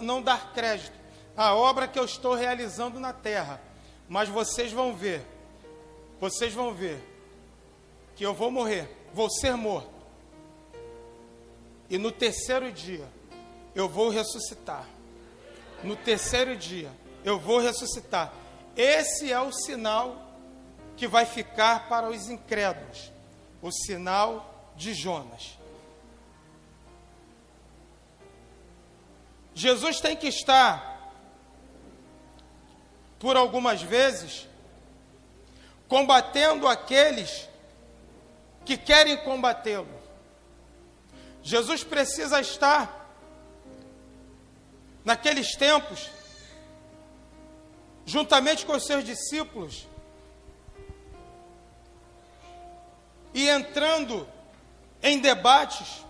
não 0.00 0.20
dar 0.20 0.52
crédito 0.52 0.98
à 1.36 1.54
obra 1.54 1.86
que 1.86 1.98
eu 1.98 2.04
estou 2.04 2.34
realizando 2.34 2.98
na 2.98 3.12
terra, 3.12 3.60
mas 4.08 4.28
vocês 4.28 4.72
vão 4.72 4.94
ver, 4.94 5.24
vocês 6.20 6.52
vão 6.52 6.74
ver 6.74 7.00
que 8.16 8.24
eu 8.24 8.34
vou 8.34 8.50
morrer 8.50 8.98
vou 9.12 9.30
ser 9.30 9.56
morto. 9.56 9.90
E 11.90 11.96
no 11.98 12.12
terceiro 12.12 12.70
dia 12.70 13.06
eu 13.74 13.88
vou 13.88 14.08
ressuscitar. 14.10 14.86
No 15.82 15.96
terceiro 15.96 16.56
dia 16.56 16.90
eu 17.24 17.38
vou 17.38 17.58
ressuscitar. 17.58 18.32
Esse 18.78 19.32
é 19.32 19.40
o 19.40 19.50
sinal 19.50 20.16
que 20.96 21.08
vai 21.08 21.26
ficar 21.26 21.88
para 21.88 22.08
os 22.08 22.28
incrédulos 22.28 23.10
o 23.60 23.72
sinal 23.72 24.72
de 24.76 24.94
Jonas. 24.94 25.58
Jesus 29.52 30.00
tem 30.00 30.14
que 30.14 30.28
estar, 30.28 31.12
por 33.18 33.36
algumas 33.36 33.82
vezes, 33.82 34.46
combatendo 35.88 36.68
aqueles 36.68 37.48
que 38.64 38.76
querem 38.76 39.16
combatê-lo. 39.24 39.88
Jesus 41.42 41.82
precisa 41.82 42.40
estar, 42.40 43.12
naqueles 45.04 45.56
tempos, 45.56 46.08
juntamente 48.08 48.64
com 48.64 48.72
os 48.72 48.86
seus 48.86 49.04
discípulos, 49.04 49.86
e 53.34 53.46
entrando 53.50 54.26
em 55.02 55.18
debates 55.18 56.06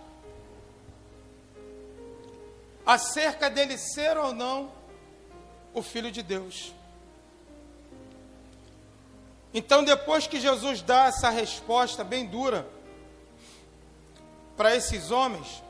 acerca 2.85 3.49
dele 3.49 3.77
ser 3.77 4.17
ou 4.17 4.33
não 4.33 4.71
o 5.73 5.81
Filho 5.81 6.09
de 6.09 6.23
Deus. 6.23 6.73
Então, 9.53 9.83
depois 9.83 10.25
que 10.25 10.39
Jesus 10.39 10.81
dá 10.81 11.07
essa 11.07 11.29
resposta 11.29 12.01
bem 12.01 12.25
dura 12.25 12.65
para 14.55 14.73
esses 14.73 15.11
homens, 15.11 15.61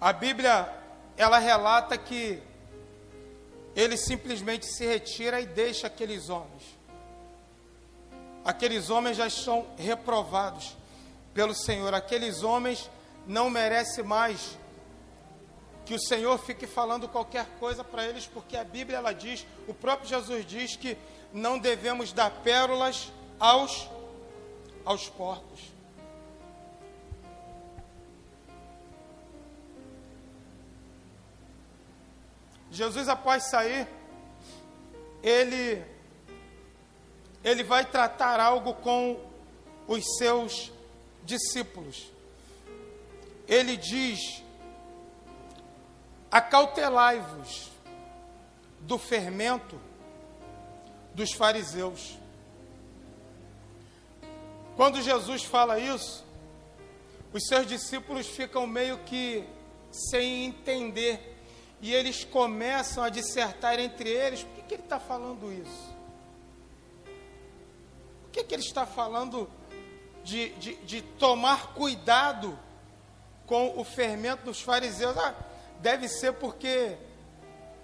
a 0.00 0.12
Bíblia 0.12 0.72
ela 1.16 1.38
relata 1.38 1.98
que 1.98 2.40
ele 3.74 3.96
simplesmente 3.96 4.66
se 4.66 4.86
retira 4.86 5.40
e 5.40 5.46
deixa 5.46 5.86
aqueles 5.86 6.28
homens. 6.28 6.62
Aqueles 8.44 8.90
homens 8.90 9.16
já 9.16 9.26
estão 9.26 9.66
reprovados 9.76 10.76
pelo 11.32 11.54
Senhor. 11.54 11.94
Aqueles 11.94 12.42
homens 12.42 12.90
não 13.26 13.48
merecem 13.48 14.04
mais 14.04 14.58
que 15.84 15.94
o 15.94 16.00
Senhor 16.00 16.38
fique 16.38 16.66
falando 16.66 17.08
qualquer 17.08 17.46
coisa 17.58 17.82
para 17.82 18.06
eles, 18.06 18.26
porque 18.26 18.56
a 18.56 18.64
Bíblia 18.64 18.98
ela 18.98 19.12
diz, 19.12 19.46
o 19.66 19.74
próprio 19.74 20.08
Jesus 20.08 20.46
diz 20.46 20.76
que 20.76 20.96
não 21.32 21.58
devemos 21.58 22.12
dar 22.12 22.30
pérolas 22.42 23.10
aos 23.38 23.88
aos 24.84 25.08
porcos. 25.08 25.60
Jesus, 32.72 33.06
após 33.06 33.50
sair, 33.50 33.86
ele, 35.22 35.84
ele 37.44 37.62
vai 37.62 37.84
tratar 37.84 38.40
algo 38.40 38.72
com 38.72 39.20
os 39.86 40.16
seus 40.16 40.72
discípulos. 41.22 42.10
Ele 43.46 43.76
diz: 43.76 44.42
Acautelai-vos 46.30 47.70
do 48.80 48.96
fermento 48.96 49.78
dos 51.14 51.30
fariseus. 51.32 52.16
Quando 54.76 55.02
Jesus 55.02 55.44
fala 55.44 55.78
isso, 55.78 56.24
os 57.34 57.46
seus 57.46 57.66
discípulos 57.66 58.26
ficam 58.26 58.66
meio 58.66 58.96
que 59.00 59.44
sem 59.90 60.46
entender 60.46 61.31
e 61.82 61.92
eles 61.92 62.24
começam 62.24 63.02
a 63.02 63.08
dissertar 63.08 63.80
entre 63.80 64.08
eles: 64.08 64.44
por 64.44 64.54
que, 64.54 64.62
que 64.62 64.74
ele 64.74 64.82
está 64.84 65.00
falando 65.00 65.52
isso? 65.52 65.92
Por 68.22 68.30
que, 68.30 68.44
que 68.44 68.54
ele 68.54 68.62
está 68.62 68.86
falando 68.86 69.50
de, 70.22 70.50
de, 70.50 70.76
de 70.76 71.02
tomar 71.02 71.74
cuidado 71.74 72.56
com 73.46 73.78
o 73.78 73.82
fermento 73.82 74.44
dos 74.44 74.60
fariseus? 74.60 75.18
Ah, 75.18 75.34
deve 75.80 76.08
ser 76.08 76.34
porque 76.34 76.96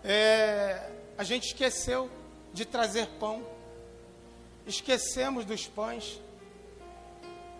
é, 0.05 0.91
a 1.19 1.25
gente 1.25 1.49
esqueceu 1.49 2.09
de 2.53 2.65
trazer 2.65 3.09
pão, 3.19 3.45
esquecemos 4.65 5.45
dos 5.45 5.67
pães. 5.67 6.21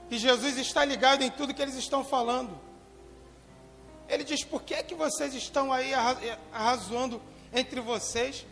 E 0.09 0.17
Jesus 0.17 0.57
está 0.57 0.85
ligado 0.85 1.23
em 1.23 1.31
tudo 1.31 1.53
que 1.53 1.61
eles 1.61 1.75
estão 1.75 2.05
falando. 2.05 2.68
Ele 4.09 4.25
diz: 4.25 4.43
Por 4.43 4.63
que, 4.63 4.75
é 4.75 4.83
que 4.83 4.95
vocês 4.95 5.35
estão 5.35 5.73
aí 5.73 5.93
arrazoando 6.53 7.21
entre 7.53 7.81
vocês? 7.81 8.47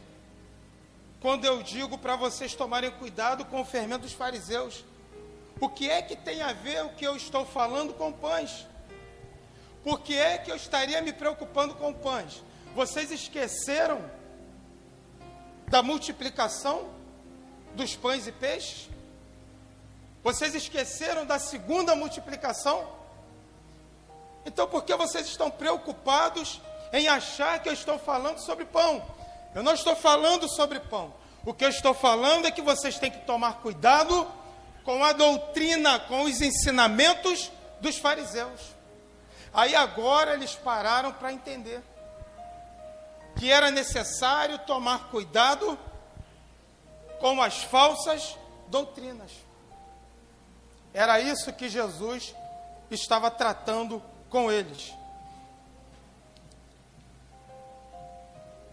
Quando 1.21 1.45
eu 1.45 1.63
digo 1.63 1.97
para 1.97 2.15
vocês 2.15 2.55
tomarem 2.55 2.91
cuidado 2.91 3.45
com 3.47 3.61
o 3.61 3.65
fermento 3.65 4.03
dos 4.03 4.13
fariseus, 4.13 4.85
o 5.59 5.69
que 5.69 5.89
é 5.89 6.03
que 6.03 6.15
tem 6.15 6.43
a 6.43 6.53
ver 6.53 6.85
o 6.85 6.91
que 6.91 7.07
eu 7.07 7.17
estou 7.17 7.47
falando 7.47 7.95
com 7.95 8.13
pães? 8.13 8.67
Por 9.83 10.01
que 10.01 10.15
é 10.15 10.37
que 10.37 10.51
eu 10.51 10.57
estaria 10.57 11.01
me 11.01 11.13
preocupando 11.13 11.75
com 11.75 11.93
pães? 11.93 12.43
Vocês 12.75 13.11
esqueceram 13.11 14.05
da 15.69 15.83
multiplicação 15.83 16.91
dos 17.75 17.97
pães 17.97 18.27
e 18.27 18.33
peixes? 18.33 18.91
Vocês 20.23 20.55
esqueceram 20.55 21.25
da 21.25 21.39
segunda 21.39 21.95
multiplicação? 21.95 22.87
Então, 24.47 24.69
por 24.69 24.85
que 24.85 24.95
vocês 24.95 25.27
estão 25.27 25.51
preocupados 25.51 26.61
em 26.93 27.09
achar 27.09 27.59
que 27.59 27.69
eu 27.69 27.73
estou 27.73 27.99
falando 27.99 28.39
sobre 28.39 28.65
pão? 28.65 29.05
Eu 29.53 29.63
não 29.63 29.75
estou 29.75 29.97
falando 29.97 30.49
sobre 30.49 30.79
pão. 30.79 31.13
O 31.45 31.53
que 31.53 31.65
eu 31.65 31.69
estou 31.69 31.93
falando 31.93 32.47
é 32.47 32.51
que 32.53 32.63
vocês 32.63 32.97
têm 32.99 33.11
que 33.11 33.27
tomar 33.27 33.55
cuidado 33.55 34.27
com 34.85 35.05
a 35.05 35.13
doutrina, 35.13 35.99
com 35.99 36.23
os 36.23 36.41
ensinamentos 36.41 37.51
dos 37.81 37.99
fariseus. 37.99 38.61
Aí 39.53 39.75
agora 39.75 40.35
eles 40.35 40.55
pararam 40.55 41.13
para 41.13 41.33
entender 41.33 41.83
que 43.37 43.51
era 43.51 43.71
necessário 43.71 44.59
tomar 44.61 45.11
cuidado 45.11 45.77
com 47.19 47.43
as 47.43 47.65
falsas 47.65 48.39
doutrinas. 48.69 49.33
Era 50.95 51.21
isso 51.21 51.53
que 51.53 51.69
Jesus 51.69 52.35
estava 52.91 53.31
tratando 53.31 54.03
com 54.37 54.53
eles. 54.53 54.93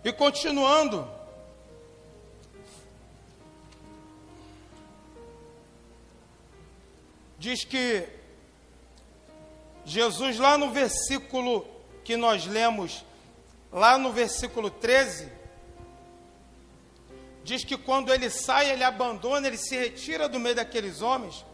E 0.03 0.11
continuando, 0.11 1.09
diz 7.39 7.63
que 7.63 8.05
Jesus, 9.85 10.37
lá 10.37 10.57
no 10.57 10.71
versículo 10.71 11.65
que 12.03 12.17
nós 12.17 12.45
lemos, 12.45 13.05
lá 13.71 13.97
no 13.97 14.11
versículo 14.11 14.69
13, 14.69 15.31
diz 17.45 17.63
que 17.63 17.77
quando 17.77 18.13
ele 18.13 18.29
sai, 18.29 18.69
ele 18.69 18.83
abandona, 18.83 19.47
ele 19.47 19.57
se 19.57 19.77
retira 19.77 20.27
do 20.27 20.41
meio 20.41 20.55
daqueles 20.55 21.01
homens, 21.01 21.45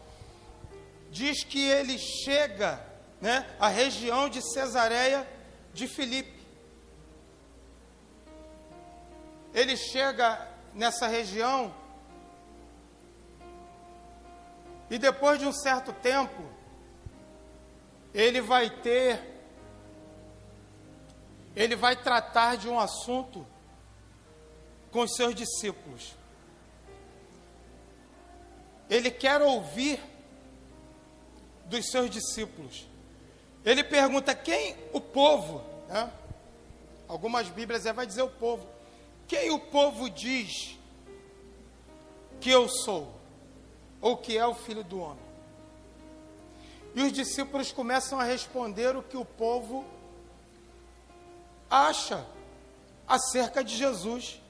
diz 1.12 1.44
que 1.44 1.62
ele 1.64 1.96
chega 1.96 2.89
né, 3.20 3.46
a 3.58 3.68
região 3.68 4.28
de 4.28 4.40
Cesareia 4.52 5.28
de 5.72 5.86
Filipe. 5.86 6.40
Ele 9.52 9.76
chega 9.76 10.48
nessa 10.74 11.06
região 11.06 11.74
e 14.90 14.98
depois 14.98 15.38
de 15.38 15.46
um 15.46 15.52
certo 15.52 15.92
tempo, 15.92 16.42
ele 18.12 18.40
vai 18.40 18.68
ter, 18.68 19.20
ele 21.54 21.76
vai 21.76 21.94
tratar 21.94 22.56
de 22.56 22.68
um 22.68 22.78
assunto 22.78 23.46
com 24.90 25.02
os 25.02 25.14
seus 25.14 25.32
discípulos. 25.32 26.16
Ele 28.88 29.12
quer 29.12 29.40
ouvir 29.40 30.02
dos 31.66 31.88
seus 31.88 32.10
discípulos. 32.10 32.89
Ele 33.64 33.84
pergunta 33.84 34.34
quem 34.34 34.76
o 34.92 35.00
povo, 35.00 35.62
né? 35.88 36.10
algumas 37.06 37.48
Bíblias 37.48 37.84
vai 37.84 38.06
dizer 38.06 38.22
o 38.22 38.30
povo, 38.30 38.66
quem 39.28 39.50
o 39.50 39.58
povo 39.58 40.08
diz 40.08 40.78
que 42.40 42.50
eu 42.50 42.68
sou, 42.68 43.12
ou 44.00 44.16
que 44.16 44.36
é 44.38 44.46
o 44.46 44.54
filho 44.54 44.82
do 44.82 45.00
homem? 45.00 45.30
E 46.94 47.02
os 47.02 47.12
discípulos 47.12 47.70
começam 47.70 48.18
a 48.18 48.24
responder 48.24 48.96
o 48.96 49.02
que 49.02 49.16
o 49.16 49.24
povo 49.24 49.84
acha 51.68 52.26
acerca 53.06 53.62
de 53.62 53.76
Jesus. 53.76 54.40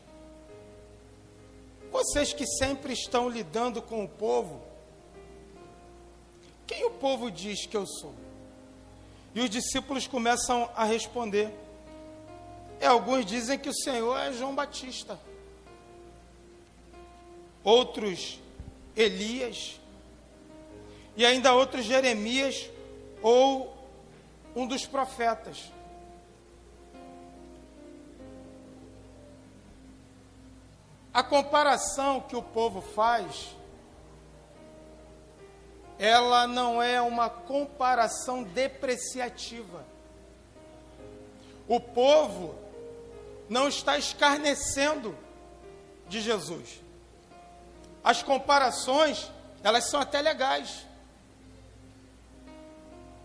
Vocês 1.91 2.33
que 2.33 2.47
sempre 2.47 2.93
estão 2.93 3.29
lidando 3.29 3.83
com 3.83 4.05
o 4.05 4.09
povo, 4.09 4.63
quem 6.67 6.85
o 6.85 6.91
povo 6.93 7.31
diz 7.31 7.67
que 7.67 7.77
eu 7.77 7.87
sou? 7.87 8.15
E 9.35 9.41
os 9.41 9.51
discípulos 9.51 10.07
começam 10.07 10.69
a 10.75 10.85
responder. 10.85 11.51
E 12.81 12.85
alguns 12.85 13.25
dizem 13.25 13.59
que 13.59 13.69
o 13.69 13.75
Senhor 13.75 14.19
é 14.19 14.33
João 14.33 14.55
Batista. 14.55 15.19
Outros, 17.63 18.41
Elias. 18.97 19.79
E 21.17 21.25
ainda 21.25 21.53
outros, 21.53 21.85
Jeremias 21.85 22.69
ou 23.23 23.77
um 24.57 24.67
dos 24.67 24.87
profetas. 24.87 25.71
A 31.13 31.23
comparação 31.23 32.21
que 32.21 32.37
o 32.37 32.43
povo 32.43 32.81
faz 32.81 33.55
ela 36.01 36.47
não 36.47 36.83
é 36.83 36.99
uma 36.99 37.29
comparação 37.29 38.43
depreciativa. 38.43 39.85
O 41.69 41.79
povo 41.79 42.59
não 43.51 43.69
está 43.69 43.99
escarnecendo 43.99 45.15
de 46.09 46.23
Jesus. 46.23 46.81
As 48.03 48.23
comparações, 48.23 49.31
elas 49.63 49.91
são 49.91 50.01
até 50.01 50.23
legais. 50.23 50.87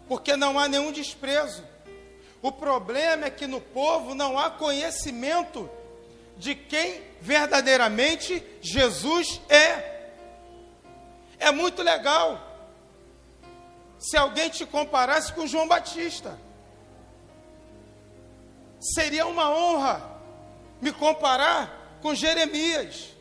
Porque 0.09 0.35
não 0.35 0.59
há 0.59 0.67
nenhum 0.67 0.91
desprezo. 0.91 1.63
O 2.41 2.51
problema 2.51 3.27
é 3.27 3.31
que 3.31 3.47
no 3.47 3.61
povo 3.61 4.13
não 4.13 4.38
há 4.38 4.49
conhecimento 4.49 5.69
de 6.38 6.53
quem 6.53 7.01
verdadeiramente 7.21 8.45
Jesus 8.61 9.39
é. 9.47 10.11
É 11.39 11.51
muito 11.51 11.81
legal 11.81 12.44
se 14.06 14.15
alguém 14.15 14.50
te 14.50 14.65
comparasse 14.65 15.34
com 15.34 15.48
João 15.48 15.68
Batista. 15.68 16.38
Seria 18.80 19.26
uma 19.26 19.50
honra 19.50 20.02
me 20.80 20.91
comparar 20.91 21.98
com 22.04 22.13
Jeremias. 22.13 23.15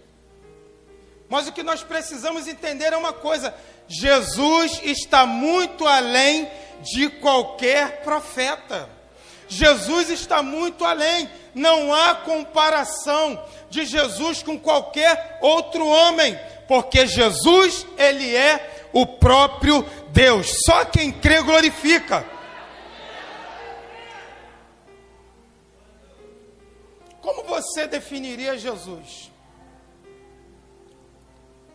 Mas 1.26 1.48
o 1.48 1.52
que 1.52 1.62
nós 1.62 1.82
precisamos 1.82 2.46
entender 2.46 2.92
é 2.92 2.96
uma 2.96 3.14
coisa: 3.14 3.54
Jesus 3.88 4.78
está 4.82 5.24
muito 5.24 5.86
além 5.86 6.50
de 6.82 7.08
qualquer 7.08 8.02
profeta. 8.02 8.88
Jesus 9.48 10.10
está 10.10 10.42
muito 10.42 10.84
além. 10.84 11.30
Não 11.54 11.94
há 11.94 12.14
comparação 12.14 13.42
de 13.70 13.86
Jesus 13.86 14.42
com 14.42 14.58
qualquer 14.58 15.38
outro 15.40 15.86
homem, 15.86 16.38
porque 16.68 17.06
Jesus, 17.06 17.86
ele 17.96 18.34
é 18.34 18.88
o 18.92 19.06
próprio 19.06 19.82
Deus. 20.14 20.46
Só 20.64 20.84
quem 20.84 21.10
crê 21.10 21.42
glorifica. 21.42 22.24
Como 27.20 27.42
você 27.42 27.88
definiria 27.88 28.56
Jesus? 28.56 29.32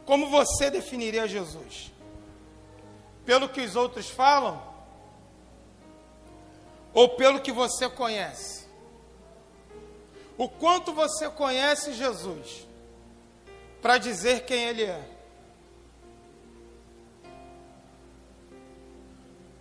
Como 0.06 0.30
você 0.30 0.71
definiria 0.71 1.28
Jesus? 1.28 1.91
Pelo 3.25 3.49
que 3.49 3.62
os 3.62 3.75
outros 3.75 4.10
falam? 4.10 4.63
Ou 6.93 7.10
pelo 7.10 7.41
que 7.41 7.52
você 7.52 7.89
conhece? 7.89 8.65
O 10.38 10.47
quanto 10.47 10.93
você 10.93 11.30
conhece 11.30 11.93
Jesus 11.93 12.65
para 13.82 13.97
dizer 13.97 14.45
quem 14.45 14.63
Ele 14.63 14.84
é? 14.84 15.18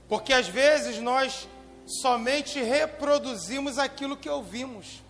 Porque 0.09 0.33
às 0.33 0.49
vezes 0.49 0.99
nós 0.99 1.47
somente 1.87 2.61
reproduzimos 2.63 3.79
aquilo 3.79 4.17
que 4.17 4.29
ouvimos. 4.29 5.03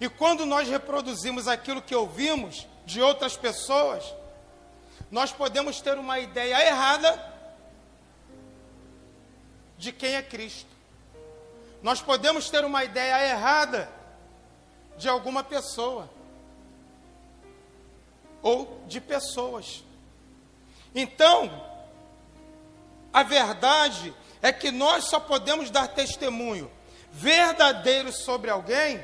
E 0.00 0.08
quando 0.08 0.44
nós 0.44 0.68
reproduzimos 0.68 1.48
aquilo 1.48 1.82
que 1.82 1.94
ouvimos 1.94 2.66
de 2.84 3.00
outras 3.00 3.36
pessoas, 3.36 4.04
nós 5.10 5.32
podemos 5.32 5.80
ter 5.80 5.98
uma 5.98 6.18
ideia 6.18 6.66
errada 6.66 7.34
de 9.78 9.92
quem 9.92 10.14
é 10.14 10.22
Cristo. 10.22 10.74
Nós 11.82 12.00
podemos 12.00 12.50
ter 12.50 12.64
uma 12.64 12.84
ideia 12.84 13.28
errada 13.30 13.88
de 14.96 15.08
alguma 15.08 15.42
pessoa 15.42 16.08
ou 18.42 18.82
de 18.86 19.00
pessoas. 19.00 19.84
Então, 20.94 21.75
a 23.16 23.22
verdade 23.22 24.12
é 24.42 24.52
que 24.52 24.70
nós 24.70 25.04
só 25.04 25.18
podemos 25.18 25.70
dar 25.70 25.88
testemunho 25.88 26.70
verdadeiro 27.10 28.12
sobre 28.12 28.50
alguém 28.50 29.02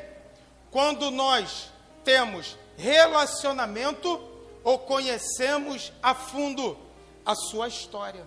quando 0.70 1.10
nós 1.10 1.70
temos 2.04 2.58
relacionamento 2.76 4.20
ou 4.62 4.80
conhecemos 4.80 5.90
a 6.02 6.14
fundo 6.14 6.76
a 7.24 7.34
sua 7.34 7.68
história. 7.68 8.26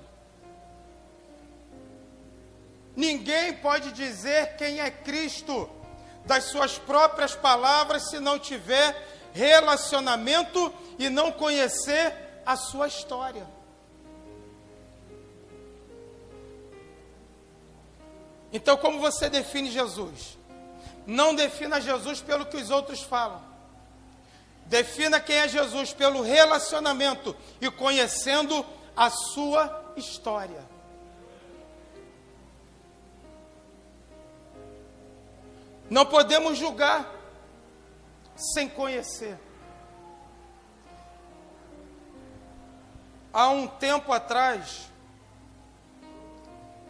Ninguém 2.95 3.53
pode 3.53 3.91
dizer 3.91 4.55
quem 4.55 4.79
é 4.79 4.89
Cristo 4.89 5.69
das 6.25 6.45
suas 6.45 6.79
próprias 6.79 7.35
palavras 7.35 8.09
se 8.09 8.19
não 8.19 8.39
tiver 8.39 9.07
relacionamento 9.33 10.73
e 10.97 11.09
não 11.09 11.31
conhecer 11.31 12.41
a 12.43 12.55
sua 12.55 12.87
história. 12.87 13.54
Então, 18.55 18.77
como 18.77 19.01
você 19.01 19.29
define 19.29 19.69
Jesus? 19.69 20.37
Não 21.05 21.35
defina 21.35 21.81
Jesus 21.81 22.21
pelo 22.21 22.45
que 22.45 22.55
os 22.55 22.69
outros 22.69 23.01
falam. 23.01 23.43
Defina 24.65 25.19
quem 25.19 25.35
é 25.35 25.47
Jesus 25.49 25.91
pelo 25.91 26.21
relacionamento 26.21 27.35
e 27.59 27.69
conhecendo 27.69 28.65
a 28.95 29.09
sua 29.09 29.93
história. 29.97 30.63
Não 35.89 36.05
podemos 36.05 36.57
julgar 36.57 37.13
sem 38.37 38.69
conhecer. 38.69 39.37
Há 43.33 43.49
um 43.49 43.67
tempo 43.67 44.13
atrás, 44.13 44.89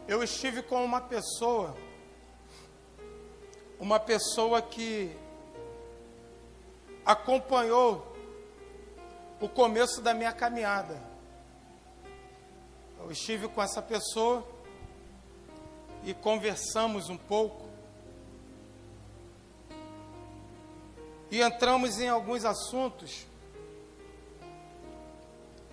eu 0.07 0.21
estive 0.23 0.61
com 0.61 0.83
uma 0.85 1.01
pessoa, 1.01 1.75
uma 3.79 3.99
pessoa 3.99 4.61
que 4.61 5.15
acompanhou 7.03 8.15
o 9.41 9.49
começo 9.49 10.01
da 10.01 10.13
minha 10.13 10.31
caminhada. 10.31 11.01
Eu 12.99 13.11
estive 13.11 13.47
com 13.47 13.61
essa 13.61 13.81
pessoa 13.81 14.47
e 16.03 16.13
conversamos 16.13 17.09
um 17.09 17.17
pouco. 17.17 17.65
E 21.31 21.41
entramos 21.41 21.99
em 21.99 22.07
alguns 22.07 22.45
assuntos, 22.45 23.25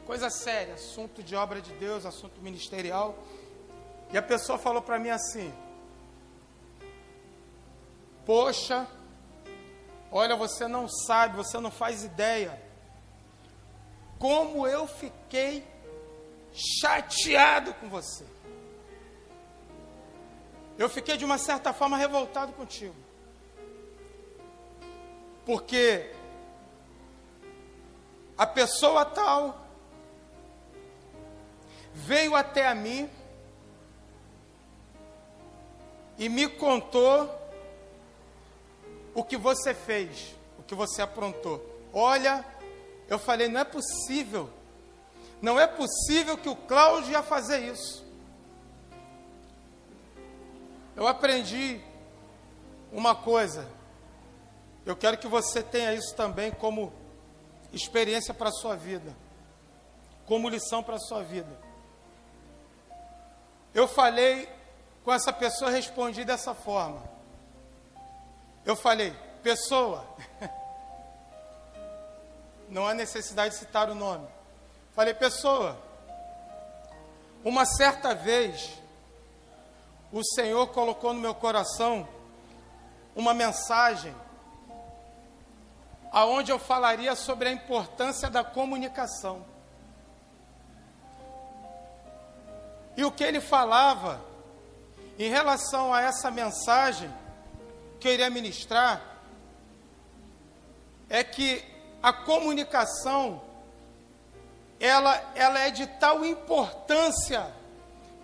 coisa 0.07 0.31
séria, 0.31 0.75
assunto 0.75 1.23
de 1.23 1.37
obra 1.37 1.61
de 1.61 1.73
Deus, 1.75 2.07
assunto 2.07 2.41
ministerial. 2.41 3.15
E 4.13 4.19
a 4.19 4.23
pessoa 4.23 4.59
falou 4.59 4.83
para 4.83 4.99
mim 4.99 5.09
assim: 5.09 5.53
Poxa, 8.27 8.87
olha, 10.11 10.37
você 10.37 10.69
não 10.69 10.89
sabe, 10.89 11.37
você 11.37 11.59
não 11.59 11.71
faz 11.71 12.05
ideia. 12.05 12.61
Como 14.19 14.67
eu 14.67 14.87
fiquei 14.87 15.67
chateado 16.53 17.73
com 17.75 17.89
você. 17.89 18.25
Eu 20.79 20.89
fiquei 20.89 21.17
de 21.17 21.25
uma 21.25 21.39
certa 21.39 21.73
forma 21.73 21.97
revoltado 21.97 22.53
contigo. 22.53 22.95
Porque 25.45 26.15
a 28.37 28.47
pessoa 28.47 29.05
tal 29.05 29.61
veio 31.93 32.35
até 32.35 32.69
a 32.69 32.75
mim 32.75 33.09
e 36.19 36.29
me 36.29 36.49
contou 36.49 37.31
o 39.15 39.25
que 39.25 39.37
você 39.37 39.75
fez, 39.75 40.35
o 40.59 40.63
que 40.63 40.75
você 40.75 41.03
aprontou. 41.03 41.65
Olha, 41.93 42.45
eu 43.09 43.19
falei, 43.19 43.49
não 43.49 43.61
é 43.61 43.65
possível. 43.65 44.49
Não 45.41 45.59
é 45.59 45.67
possível 45.67 46.39
que 46.39 46.49
o 46.49 46.57
Cláudio 46.57 47.13
ia 47.13 47.23
fazer 47.23 47.61
isso. 47.73 48.05
Eu 50.95 51.07
aprendi 51.07 51.81
uma 52.93 53.15
coisa. 53.15 53.69
Eu 54.85 54.97
quero 54.97 55.19
que 55.19 55.27
você 55.27 55.63
tenha 55.63 55.95
isso 55.95 56.15
também 56.15 56.51
como 56.51 56.93
experiência 57.73 58.35
para 58.35 58.51
a 58.51 58.53
sua 58.53 58.77
vida, 58.77 59.17
como 60.27 60.49
lição 60.49 60.83
para 60.83 60.97
a 60.97 61.01
sua 61.01 61.23
vida. 61.23 61.59
Eu 63.75 63.89
falei 63.89 64.49
com 65.05 65.13
essa 65.13 65.33
pessoa, 65.33 65.71
respondi 65.71 66.25
dessa 66.25 66.55
forma. 66.55 67.03
Eu 68.65 68.77
falei, 68.77 69.13
pessoa, 69.43 70.07
não 72.69 72.87
há 72.87 72.95
necessidade 72.95 73.55
de 73.55 73.61
citar 73.61 73.91
o 73.91 73.95
nome. 73.95 74.27
Falei, 74.95 75.15
pessoa, 75.15 75.77
uma 77.45 77.65
certa 77.65 78.15
vez, 78.15 78.81
o 80.13 80.23
Senhor 80.23 80.69
colocou 80.69 81.13
no 81.13 81.21
meu 81.21 81.35
coração 81.35 82.07
uma 83.17 83.35
mensagem 83.35 84.15
aonde 86.13 86.53
eu 86.53 86.59
falaria 86.59 87.17
sobre 87.17 87.49
a 87.49 87.53
importância 87.53 88.29
da 88.29 88.45
comunicação. 88.45 89.45
E 92.97 93.05
o 93.05 93.11
que 93.11 93.25
ele 93.25 93.41
falava 93.41 94.32
em 95.19 95.29
relação 95.29 95.93
a 95.93 96.01
essa 96.01 96.31
mensagem 96.31 97.13
que 98.01 98.09
eu 98.09 98.13
iria 98.13 98.31
ministrar, 98.31 99.01
é 101.09 101.23
que 101.23 101.63
a 102.03 102.13
comunicação 102.13 103.43
ela, 104.81 105.33
ela 105.37 105.61
é 105.61 105.71
de 105.71 105.87
tal 105.87 106.25
importância 106.25 107.47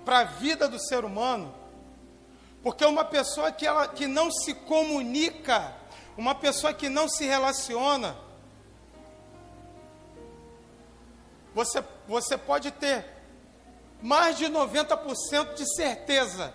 para 0.04 0.20
a 0.20 0.24
vida 0.24 0.66
do 0.66 0.80
ser 0.80 1.04
humano, 1.04 1.54
porque 2.62 2.84
uma 2.84 3.04
pessoa 3.04 3.52
que, 3.52 3.64
ela, 3.64 3.86
que 3.86 4.08
não 4.08 4.30
se 4.32 4.54
comunica, 4.54 5.72
uma 6.16 6.34
pessoa 6.34 6.74
que 6.74 6.88
não 6.88 7.08
se 7.08 7.24
relaciona, 7.24 8.16
você, 11.54 11.84
você 12.08 12.36
pode 12.36 12.72
ter 12.72 13.06
mais 14.02 14.36
de 14.36 14.46
90% 14.46 15.54
de 15.54 15.76
certeza 15.76 16.52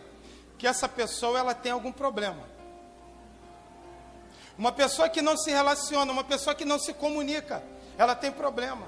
que 0.64 0.68
essa 0.68 0.88
pessoa 0.88 1.38
ela 1.38 1.54
tem 1.54 1.74
algum 1.74 1.92
problema. 1.92 2.48
Uma 4.58 4.72
pessoa 4.72 5.10
que 5.10 5.22
não 5.22 5.36
se 5.36 5.52
relaciona, 5.52 6.10
uma 6.10 6.24
pessoa 6.24 6.56
que 6.56 6.64
não 6.64 6.80
se 6.80 6.94
comunica, 6.94 7.62
ela 7.98 8.16
tem 8.16 8.32
problema. 8.32 8.88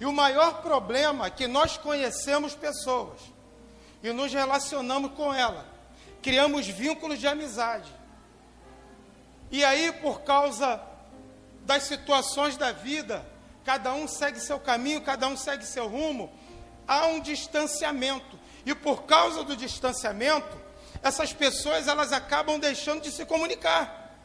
E 0.00 0.06
o 0.06 0.12
maior 0.12 0.62
problema 0.62 1.26
é 1.26 1.30
que 1.30 1.46
nós 1.46 1.76
conhecemos 1.76 2.54
pessoas 2.54 3.20
e 4.02 4.10
nos 4.10 4.32
relacionamos 4.32 5.12
com 5.12 5.34
ela, 5.34 5.66
criamos 6.22 6.66
vínculos 6.66 7.18
de 7.18 7.26
amizade. 7.26 7.92
E 9.50 9.62
aí, 9.62 9.92
por 9.92 10.22
causa 10.22 10.80
das 11.66 11.82
situações 11.82 12.56
da 12.56 12.72
vida, 12.72 13.22
cada 13.66 13.92
um 13.92 14.08
segue 14.08 14.40
seu 14.40 14.58
caminho, 14.58 15.02
cada 15.02 15.28
um 15.28 15.36
segue 15.36 15.66
seu 15.66 15.86
rumo, 15.86 16.32
há 16.88 17.08
um 17.08 17.20
distanciamento. 17.20 18.42
E 18.64 18.74
por 18.74 19.04
causa 19.04 19.42
do 19.44 19.56
distanciamento, 19.56 20.56
essas 21.02 21.32
pessoas 21.32 21.86
elas 21.86 22.12
acabam 22.12 22.58
deixando 22.58 23.02
de 23.02 23.10
se 23.10 23.24
comunicar. 23.26 24.16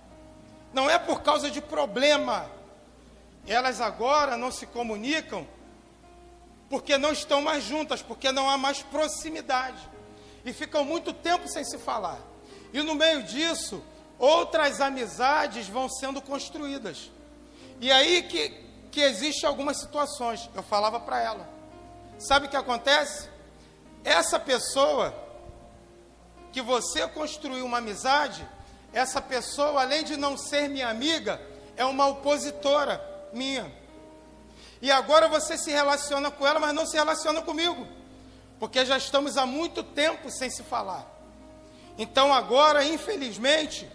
Não 0.74 0.90
é 0.90 0.98
por 0.98 1.22
causa 1.22 1.50
de 1.50 1.62
problema. 1.62 2.50
Elas 3.48 3.82
agora 3.82 4.38
não 4.38 4.52
se 4.52 4.66
comunicam 4.66 5.48
porque 6.70 6.98
não 6.98 7.12
estão 7.12 7.42
mais 7.42 7.64
juntas, 7.64 8.02
porque 8.02 8.32
não 8.32 8.50
há 8.50 8.58
mais 8.58 8.82
proximidade. 8.84 9.80
E 10.46 10.54
ficam 10.54 10.86
muito 10.86 11.12
tempo 11.12 11.48
sem 11.48 11.64
se 11.64 11.78
falar. 11.78 12.20
E 12.72 12.82
no 12.82 12.94
meio 12.96 13.24
disso, 13.24 13.84
outras 14.20 14.80
amizades 14.80 15.68
vão 15.68 15.90
sendo 15.90 16.22
construídas. 16.22 17.12
E 17.82 17.92
aí 17.92 18.24
que, 18.24 18.50
que 18.92 19.02
existe 19.02 19.46
algumas 19.46 19.78
situações. 19.78 20.50
Eu 20.54 20.62
falava 20.62 21.00
para 21.00 21.22
ela. 21.22 21.50
Sabe 22.20 22.48
o 22.48 22.50
que 22.50 22.58
acontece? 22.58 23.29
Essa 24.04 24.40
pessoa 24.40 25.14
que 26.52 26.62
você 26.62 27.08
construiu 27.08 27.66
uma 27.66 27.78
amizade, 27.78 28.48
essa 28.94 29.22
pessoa, 29.22 29.82
além 29.82 30.04
de 30.04 30.18
não 30.18 30.38
ser 30.38 30.68
minha 30.68 30.90
amiga, 30.90 31.40
é 31.76 31.86
uma 31.86 32.08
opositora 32.08 33.04
minha. 33.34 33.72
E 34.82 34.92
agora 34.92 35.28
você 35.28 35.58
se 35.58 35.72
relaciona 35.72 36.32
com 36.32 36.48
ela, 36.48 36.60
mas 36.60 36.74
não 36.74 36.86
se 36.86 36.96
relaciona 36.96 37.42
comigo, 37.42 37.86
porque 38.60 38.86
já 38.86 38.98
estamos 38.98 39.38
há 39.38 39.46
muito 39.46 39.84
tempo 39.84 40.32
sem 40.32 40.50
se 40.50 40.64
falar. 40.64 41.06
Então 41.98 42.34
agora, 42.34 42.84
infelizmente, 42.84 43.90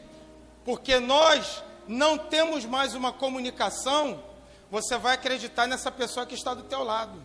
porque 0.64 0.98
nós 0.98 1.62
não 1.88 2.18
temos 2.18 2.64
mais 2.64 2.94
uma 2.94 3.12
comunicação, 3.12 4.22
você 4.70 4.96
vai 4.98 5.14
acreditar 5.14 5.66
nessa 5.66 5.90
pessoa 5.90 6.26
que 6.26 6.34
está 6.34 6.52
do 6.54 6.64
teu 6.64 6.82
lado. 6.82 7.24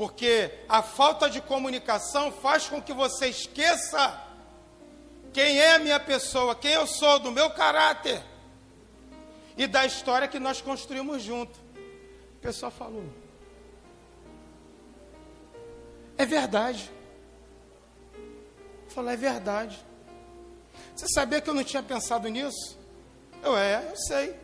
Porque 0.00 0.50
a 0.66 0.80
falta 0.80 1.28
de 1.28 1.42
comunicação 1.42 2.32
faz 2.32 2.66
com 2.66 2.80
que 2.80 2.90
você 2.90 3.26
esqueça 3.26 4.18
quem 5.30 5.58
é 5.58 5.74
a 5.74 5.78
minha 5.78 6.00
pessoa, 6.00 6.54
quem 6.54 6.70
eu 6.70 6.86
sou, 6.86 7.18
do 7.18 7.30
meu 7.30 7.50
caráter 7.50 8.22
e 9.58 9.66
da 9.66 9.84
história 9.84 10.26
que 10.26 10.38
nós 10.38 10.62
construímos 10.62 11.22
junto. 11.22 11.54
O 12.34 12.40
pessoal 12.40 12.72
falou. 12.72 13.04
É 16.16 16.24
verdade. 16.24 16.90
Falou, 18.88 19.10
é 19.10 19.16
verdade. 19.18 19.84
Você 20.96 21.08
sabia 21.08 21.42
que 21.42 21.50
eu 21.50 21.54
não 21.54 21.62
tinha 21.62 21.82
pensado 21.82 22.26
nisso? 22.26 22.78
Eu 23.42 23.54
é, 23.54 23.86
eu 23.90 23.96
sei. 23.98 24.34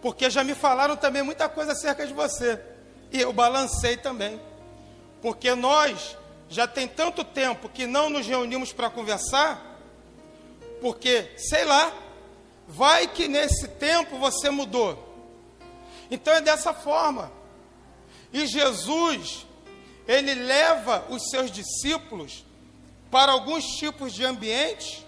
Porque 0.00 0.30
já 0.30 0.42
me 0.42 0.54
falaram 0.54 0.96
também 0.96 1.22
muita 1.22 1.50
coisa 1.50 1.72
acerca 1.72 2.06
de 2.06 2.14
você. 2.14 2.77
E 3.12 3.20
eu 3.20 3.32
balancei 3.32 3.96
também. 3.96 4.40
Porque 5.20 5.54
nós 5.54 6.16
já 6.48 6.66
tem 6.66 6.86
tanto 6.88 7.24
tempo 7.24 7.68
que 7.68 7.86
não 7.86 8.08
nos 8.08 8.26
reunimos 8.26 8.72
para 8.72 8.88
conversar, 8.88 9.78
porque, 10.80 11.30
sei 11.36 11.64
lá, 11.64 11.92
vai 12.66 13.08
que 13.08 13.28
nesse 13.28 13.68
tempo 13.68 14.18
você 14.18 14.50
mudou. 14.50 15.04
Então 16.10 16.32
é 16.32 16.40
dessa 16.40 16.72
forma. 16.72 17.30
E 18.32 18.46
Jesus, 18.46 19.46
ele 20.06 20.34
leva 20.34 21.04
os 21.10 21.28
seus 21.30 21.50
discípulos 21.50 22.44
para 23.10 23.32
alguns 23.32 23.64
tipos 23.64 24.12
de 24.12 24.24
ambientes, 24.24 25.04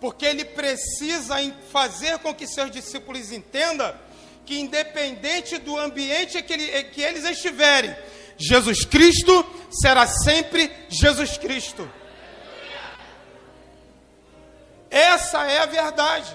porque 0.00 0.24
ele 0.24 0.44
precisa 0.44 1.36
fazer 1.70 2.18
com 2.18 2.34
que 2.34 2.46
seus 2.46 2.70
discípulos 2.70 3.32
entendam 3.32 3.94
que, 4.48 4.58
independente 4.58 5.58
do 5.58 5.78
ambiente 5.78 6.40
que, 6.40 6.52
ele, 6.54 6.84
que 6.84 7.02
eles 7.02 7.22
estiverem, 7.22 7.94
Jesus 8.38 8.82
Cristo 8.82 9.44
será 9.70 10.06
sempre 10.06 10.72
Jesus 10.88 11.36
Cristo. 11.36 11.86
Essa 14.90 15.44
é 15.44 15.58
a 15.58 15.66
verdade. 15.66 16.34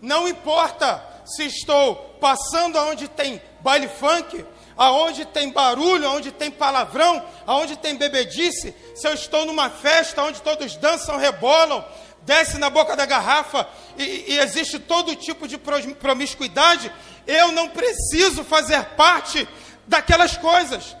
Não 0.00 0.28
importa 0.28 1.04
se 1.24 1.46
estou 1.46 1.96
passando 2.20 2.78
aonde 2.78 3.08
tem 3.08 3.42
baile 3.60 3.88
funk, 3.88 4.44
aonde 4.76 5.24
tem 5.24 5.50
barulho, 5.50 6.06
aonde 6.06 6.30
tem 6.30 6.52
palavrão, 6.52 7.26
aonde 7.44 7.76
tem 7.76 7.96
bebedice, 7.96 8.72
se 8.94 9.08
eu 9.08 9.14
estou 9.14 9.44
numa 9.44 9.68
festa 9.68 10.22
onde 10.22 10.40
todos 10.42 10.76
dançam, 10.76 11.16
rebolam, 11.16 11.84
desce 12.28 12.58
na 12.58 12.68
boca 12.68 12.94
da 12.94 13.06
garrafa 13.06 13.66
e, 13.96 14.34
e 14.34 14.38
existe 14.38 14.78
todo 14.78 15.16
tipo 15.16 15.48
de 15.48 15.58
promiscuidade, 15.58 16.92
eu 17.26 17.50
não 17.52 17.68
preciso 17.68 18.44
fazer 18.44 18.84
parte 18.96 19.48
daquelas 19.86 20.36
coisas 20.36 20.94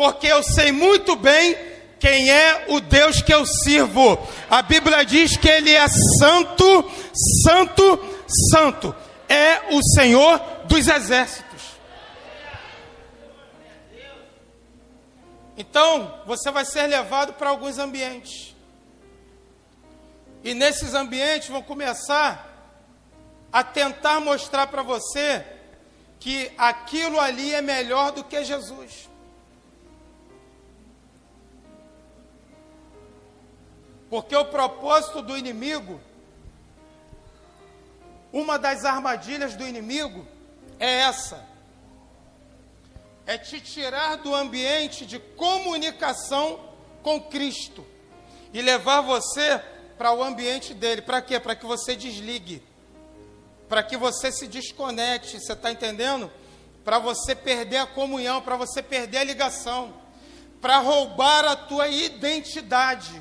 porque 0.00 0.26
eu 0.28 0.42
sei 0.42 0.72
muito 0.72 1.14
bem 1.14 1.54
quem 1.98 2.30
é 2.30 2.64
o 2.68 2.80
Deus 2.80 3.20
que 3.20 3.34
eu 3.34 3.44
sirvo. 3.44 4.18
A 4.48 4.62
Bíblia 4.62 5.04
diz 5.04 5.36
que 5.36 5.46
Ele 5.46 5.74
é 5.74 5.86
santo, 6.18 6.90
santo, 7.44 8.24
santo. 8.50 8.94
É 9.28 9.74
o 9.74 9.82
Senhor 9.94 10.40
dos 10.64 10.88
exércitos. 10.88 11.60
Então, 15.54 16.22
você 16.24 16.50
vai 16.50 16.64
ser 16.64 16.86
levado 16.86 17.34
para 17.34 17.50
alguns 17.50 17.78
ambientes. 17.78 18.49
E 20.42 20.54
nesses 20.54 20.94
ambientes 20.94 21.48
vão 21.48 21.62
começar 21.62 22.46
a 23.52 23.62
tentar 23.62 24.20
mostrar 24.20 24.66
para 24.68 24.82
você 24.82 25.44
que 26.18 26.52
aquilo 26.56 27.18
ali 27.18 27.54
é 27.54 27.60
melhor 27.60 28.12
do 28.12 28.24
que 28.24 28.44
Jesus. 28.44 29.08
Porque 34.08 34.34
o 34.34 34.44
propósito 34.46 35.22
do 35.22 35.36
inimigo, 35.36 36.00
uma 38.32 38.58
das 38.58 38.84
armadilhas 38.84 39.54
do 39.54 39.66
inimigo 39.66 40.26
é 40.78 41.00
essa: 41.00 41.46
é 43.26 43.38
te 43.38 43.60
tirar 43.60 44.16
do 44.16 44.34
ambiente 44.34 45.06
de 45.06 45.18
comunicação 45.18 46.60
com 47.02 47.20
Cristo 47.20 47.86
e 48.52 48.60
levar 48.60 49.00
você 49.00 49.62
para 50.00 50.14
o 50.14 50.24
ambiente 50.24 50.72
dele. 50.72 51.02
Para 51.02 51.20
quê? 51.20 51.38
Para 51.38 51.54
que 51.54 51.66
você 51.66 51.94
desligue, 51.94 52.62
para 53.68 53.82
que 53.82 53.98
você 53.98 54.32
se 54.32 54.46
desconecte. 54.46 55.38
Você 55.38 55.52
está 55.52 55.70
entendendo? 55.70 56.32
Para 56.82 56.98
você 56.98 57.34
perder 57.34 57.76
a 57.76 57.86
comunhão, 57.86 58.40
para 58.40 58.56
você 58.56 58.82
perder 58.82 59.18
a 59.18 59.24
ligação, 59.24 59.92
para 60.58 60.78
roubar 60.78 61.44
a 61.44 61.54
tua 61.54 61.86
identidade. 61.88 63.20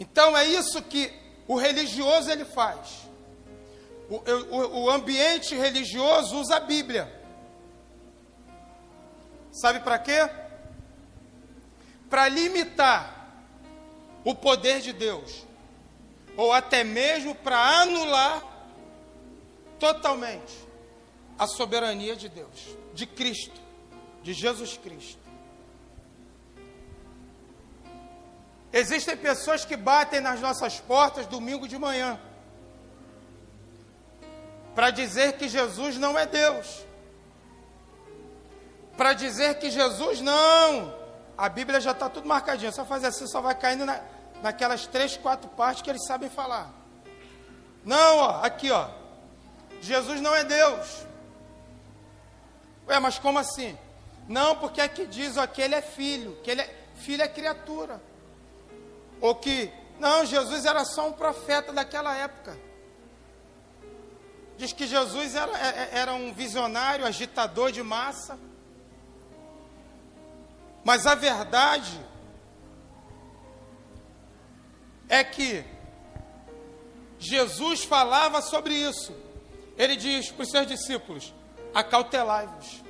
Então 0.00 0.34
é 0.34 0.46
isso 0.46 0.80
que 0.80 1.12
o 1.46 1.56
religioso 1.56 2.30
ele 2.30 2.46
faz. 2.46 3.02
O, 4.08 4.16
o, 4.16 4.84
o 4.84 4.90
ambiente 4.90 5.54
religioso 5.54 6.40
usa 6.40 6.56
a 6.56 6.60
Bíblia. 6.60 7.20
Sabe 9.52 9.80
para 9.80 9.98
quê? 9.98 10.28
Para 12.08 12.26
limitar 12.28 13.28
o 14.24 14.34
poder 14.34 14.80
de 14.80 14.92
Deus, 14.92 15.46
ou 16.36 16.52
até 16.52 16.82
mesmo 16.82 17.34
para 17.34 17.58
anular 17.82 18.42
totalmente 19.78 20.56
a 21.38 21.46
soberania 21.46 22.16
de 22.16 22.28
Deus, 22.28 22.76
de 22.94 23.06
Cristo, 23.06 23.60
de 24.22 24.32
Jesus 24.32 24.78
Cristo. 24.78 25.20
Existem 28.72 29.16
pessoas 29.16 29.64
que 29.66 29.76
batem 29.76 30.20
nas 30.20 30.40
nossas 30.40 30.80
portas 30.80 31.26
domingo 31.26 31.68
de 31.68 31.76
manhã 31.76 32.18
para 34.74 34.90
dizer 34.90 35.34
que 35.34 35.46
Jesus 35.48 35.98
não 35.98 36.18
é 36.18 36.24
Deus, 36.24 36.86
para 39.02 39.14
dizer 39.14 39.58
que 39.58 39.68
Jesus 39.68 40.20
não. 40.20 40.94
A 41.36 41.48
Bíblia 41.48 41.80
já 41.80 41.90
está 41.90 42.08
tudo 42.08 42.28
marcadinho, 42.28 42.72
só 42.72 42.84
fazer 42.84 43.08
assim, 43.08 43.26
só 43.26 43.40
vai 43.40 43.52
caindo 43.52 43.84
na, 43.84 44.00
naquelas 44.40 44.86
três, 44.86 45.16
quatro 45.16 45.50
partes 45.50 45.82
que 45.82 45.90
eles 45.90 46.06
sabem 46.06 46.30
falar. 46.30 46.72
Não, 47.84 48.18
ó, 48.18 48.44
aqui, 48.44 48.70
ó. 48.70 48.86
Jesus 49.80 50.20
não 50.20 50.32
é 50.36 50.44
Deus. 50.44 51.04
Ué, 52.86 53.00
mas 53.00 53.18
como 53.18 53.40
assim? 53.40 53.76
Não, 54.28 54.54
porque 54.54 54.80
aqui 54.80 55.04
diz 55.04 55.36
ó, 55.36 55.48
que 55.48 55.60
ele 55.60 55.74
é 55.74 55.82
filho, 55.82 56.38
que 56.44 56.52
ele 56.52 56.60
é, 56.60 56.72
filho 56.94 57.24
é 57.24 57.28
criatura 57.28 58.00
ou 59.20 59.34
que, 59.34 59.68
não, 59.98 60.24
Jesus 60.24 60.64
era 60.64 60.84
só 60.84 61.08
um 61.08 61.12
profeta 61.12 61.72
daquela 61.72 62.16
época. 62.16 62.56
Diz 64.56 64.72
que 64.72 64.86
Jesus 64.86 65.34
era, 65.34 65.58
é, 65.58 65.66
é, 65.66 65.98
era 65.98 66.14
um 66.14 66.32
visionário, 66.32 67.04
agitador 67.04 67.72
de 67.72 67.82
massa. 67.82 68.38
Mas 70.84 71.06
a 71.06 71.14
verdade 71.14 72.00
é 75.08 75.22
que 75.22 75.64
Jesus 77.18 77.84
falava 77.84 78.42
sobre 78.42 78.74
isso. 78.74 79.14
Ele 79.76 79.96
diz 79.96 80.30
para 80.30 80.42
os 80.42 80.50
seus 80.50 80.66
discípulos: 80.66 81.32
acautelai-vos, 81.74 82.82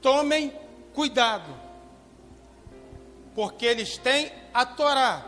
tomem 0.00 0.52
cuidado 0.92 1.64
Porque 3.34 3.66
eles 3.66 3.98
têm 3.98 4.30
a 4.52 4.64
Torá, 4.64 5.24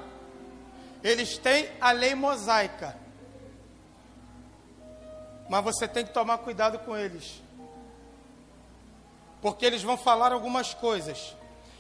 eles 1.03 1.37
têm 1.39 1.68
a 1.80 1.91
lei 1.91 2.14
mosaica. 2.14 2.97
Mas 5.49 5.64
você 5.64 5.89
tem 5.89 6.05
que 6.05 6.12
tomar 6.12 6.39
cuidado 6.39 6.78
com 6.80 6.97
eles. 6.97 7.43
Porque 9.47 9.64
eles 9.64 9.80
vão 9.80 9.97
falar 9.97 10.32
algumas 10.32 10.74
coisas. 10.74 11.36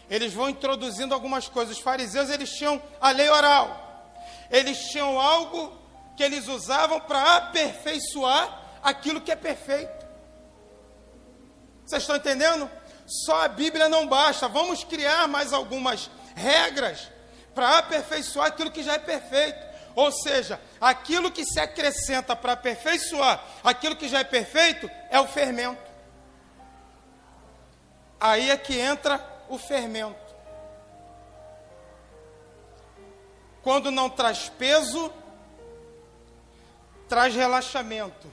Eles 0.08 0.32
vão 0.32 0.48
introduzindo 0.48 1.12
algumas 1.12 1.48
coisas. 1.48 1.76
Os 1.76 1.82
fariseus, 1.82 2.30
eles 2.30 2.48
tinham 2.48 2.80
a 3.00 3.10
lei 3.10 3.28
oral. 3.28 4.06
Eles 4.52 4.78
tinham 4.90 5.20
algo 5.20 5.76
que 6.16 6.22
eles 6.22 6.46
usavam 6.46 7.00
para 7.00 7.38
aperfeiçoar 7.38 8.62
aquilo 8.84 9.20
que 9.20 9.32
é 9.32 9.34
perfeito. 9.34 10.06
Vocês 11.84 12.04
estão 12.04 12.14
entendendo? 12.14 12.70
Só 13.04 13.42
a 13.42 13.48
Bíblia 13.48 13.88
não 13.88 14.06
basta. 14.06 14.46
Vamos 14.46 14.84
criar 14.84 15.26
mais 15.26 15.52
algumas 15.52 16.08
regras 16.36 17.08
para 17.52 17.78
aperfeiçoar 17.78 18.46
aquilo 18.46 18.70
que 18.70 18.84
já 18.84 18.92
é 18.92 19.00
perfeito. 19.00 19.58
Ou 19.96 20.12
seja, 20.12 20.60
aquilo 20.80 21.32
que 21.32 21.44
se 21.44 21.58
acrescenta 21.58 22.36
para 22.36 22.52
aperfeiçoar 22.52 23.42
aquilo 23.64 23.96
que 23.96 24.08
já 24.08 24.20
é 24.20 24.24
perfeito 24.24 24.88
é 25.10 25.18
o 25.18 25.26
fermento. 25.26 25.85
Aí 28.20 28.50
é 28.50 28.56
que 28.56 28.78
entra 28.78 29.24
o 29.48 29.58
fermento. 29.58 30.26
Quando 33.62 33.90
não 33.90 34.08
traz 34.08 34.48
peso, 34.48 35.12
traz 37.08 37.34
relaxamento. 37.34 38.32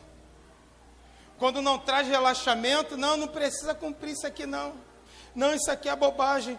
Quando 1.38 1.62
não 1.62 1.78
traz 1.78 2.08
relaxamento, 2.08 2.96
não, 2.96 3.18
não 3.18 3.28
precisa 3.28 3.74
cumprir 3.74 4.14
isso 4.14 4.28
aqui 4.28 4.46
não. 4.46 4.76
Não, 5.36 5.54
isso 5.54 5.70
aqui 5.72 5.90
é 5.90 5.96
bobagem. 5.96 6.58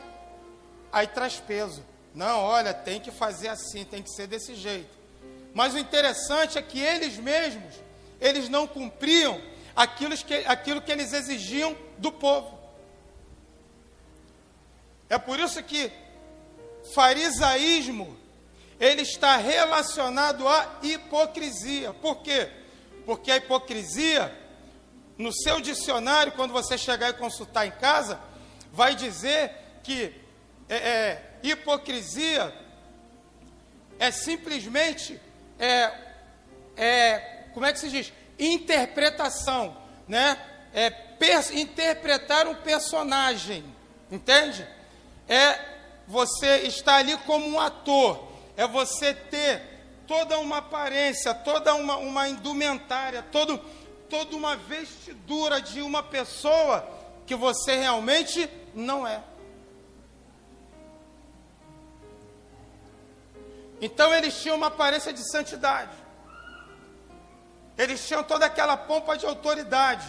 Aí 0.92 1.06
traz 1.06 1.38
peso. 1.38 1.84
Não, 2.14 2.40
olha, 2.40 2.74
tem 2.74 3.00
que 3.00 3.10
fazer 3.10 3.48
assim, 3.48 3.84
tem 3.84 4.02
que 4.02 4.10
ser 4.10 4.26
desse 4.26 4.54
jeito. 4.54 4.90
Mas 5.54 5.74
o 5.74 5.78
interessante 5.78 6.58
é 6.58 6.62
que 6.62 6.80
eles 6.80 7.16
mesmos, 7.16 7.74
eles 8.20 8.48
não 8.48 8.66
cumpriam 8.66 9.40
aquilo 9.74 10.16
que, 10.16 10.34
aquilo 10.46 10.82
que 10.82 10.90
eles 10.90 11.12
exigiam 11.12 11.76
do 11.98 12.10
povo. 12.10 12.58
É 15.14 15.18
por 15.18 15.38
isso 15.38 15.62
que 15.62 15.92
farisaísmo 16.92 18.18
ele 18.80 19.02
está 19.02 19.36
relacionado 19.36 20.48
à 20.48 20.80
hipocrisia. 20.82 21.92
Por 21.92 22.16
quê? 22.16 22.50
Porque 23.06 23.30
a 23.30 23.36
hipocrisia 23.36 24.36
no 25.16 25.32
seu 25.32 25.60
dicionário, 25.60 26.32
quando 26.32 26.50
você 26.52 26.76
chegar 26.76 27.10
e 27.10 27.12
consultar 27.12 27.64
em 27.64 27.70
casa, 27.70 28.18
vai 28.72 28.96
dizer 28.96 29.52
que 29.84 30.12
é, 30.68 30.76
é, 30.76 31.22
hipocrisia 31.44 32.52
é 34.00 34.10
simplesmente 34.10 35.20
é, 35.60 35.92
é, 36.76 37.44
como 37.54 37.66
é 37.66 37.72
que 37.72 37.78
se 37.78 37.88
diz? 37.88 38.12
Interpretação, 38.36 39.76
né? 40.08 40.36
É 40.74 41.04
interpretar 41.52 42.48
um 42.48 42.56
personagem, 42.56 43.64
entende? 44.10 44.73
É 45.28 45.58
você 46.06 46.58
estar 46.62 46.96
ali 46.96 47.16
como 47.18 47.46
um 47.46 47.60
ator, 47.60 48.28
é 48.56 48.66
você 48.66 49.14
ter 49.14 49.62
toda 50.06 50.38
uma 50.38 50.58
aparência, 50.58 51.34
toda 51.34 51.74
uma, 51.74 51.96
uma 51.96 52.28
indumentária, 52.28 53.22
todo 53.22 53.58
toda 54.08 54.36
uma 54.36 54.54
vestidura 54.54 55.60
de 55.60 55.80
uma 55.80 56.02
pessoa 56.02 56.86
que 57.26 57.34
você 57.34 57.76
realmente 57.76 58.48
não 58.74 59.06
é. 59.06 59.22
Então 63.80 64.14
eles 64.14 64.40
tinham 64.40 64.56
uma 64.56 64.68
aparência 64.68 65.12
de 65.12 65.28
santidade. 65.30 65.92
Eles 67.76 68.06
tinham 68.06 68.22
toda 68.22 68.46
aquela 68.46 68.76
pompa 68.76 69.16
de 69.16 69.26
autoridade. 69.26 70.06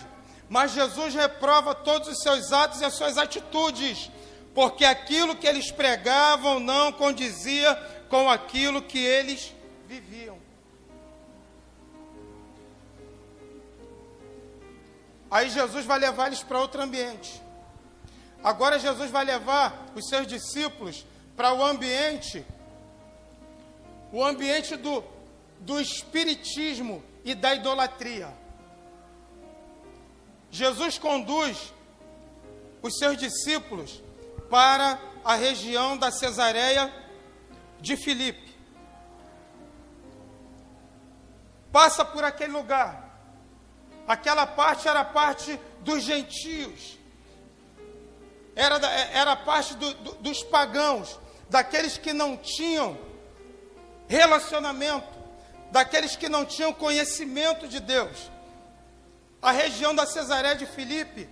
Mas 0.48 0.72
Jesus 0.72 1.16
reprova 1.16 1.74
todos 1.74 2.08
os 2.08 2.22
seus 2.22 2.52
atos 2.52 2.82
e 2.82 2.86
as 2.86 2.94
suas 2.94 3.18
atitudes, 3.18 4.12
porque 4.56 4.86
aquilo 4.86 5.36
que 5.36 5.46
eles 5.46 5.70
pregavam 5.70 6.62
não 6.62 6.94
condizia 6.94 7.76
com 8.08 8.30
aquilo 8.30 8.82
que 8.82 8.98
eles 8.98 9.54
viviam. 9.86 10.40
Aí 15.30 15.50
Jesus 15.50 15.86
vai 15.86 16.00
levar 16.00 16.28
eles 16.28 16.42
para 16.42 16.58
outro 16.58 16.82
ambiente. 16.82 17.42
Agora 18.42 18.80
Jesus 18.80 19.12
vai 19.12 19.26
levar 19.26 19.88
os 19.94 20.08
seus 20.08 20.26
discípulos 20.26 21.06
para 21.36 21.52
o 21.52 21.62
ambiente, 21.62 22.46
o 24.14 24.24
ambiente 24.24 24.78
do, 24.78 25.04
do 25.60 25.82
espiritismo 25.82 27.04
e 27.26 27.36
da 27.36 27.54
idolatria. 27.54 28.34
Jesus 30.50 30.98
conduz 30.98 31.74
os 32.82 32.98
seus 32.98 33.18
discípulos 33.18 34.05
para 34.50 35.00
a 35.24 35.36
região 35.36 35.98
da 35.98 36.12
Cesareia 36.12 36.94
de 37.80 37.98
Filipe. 37.98 38.56
Passa 41.72 42.06
por 42.06 42.24
aquele 42.24 42.54
lugar. 42.54 43.06
Aquela 44.08 44.46
parte 44.46 44.88
era 44.88 45.04
parte 45.04 45.60
dos 45.82 46.04
gentios, 46.04 46.98
era, 48.56 48.78
era 48.88 49.36
parte 49.36 49.76
do, 49.76 49.94
do, 49.96 50.12
dos 50.16 50.44
pagãos, 50.44 51.20
daqueles 51.50 51.98
que 51.98 52.14
não 52.14 52.38
tinham 52.38 52.98
relacionamento, 54.08 55.08
daqueles 55.72 56.16
que 56.16 56.30
não 56.30 56.46
tinham 56.46 56.72
conhecimento 56.72 57.68
de 57.68 57.80
Deus. 57.80 58.32
A 59.42 59.52
região 59.52 59.94
da 59.94 60.06
Cesareia 60.06 60.56
de 60.56 60.66
Filipe 60.66 61.28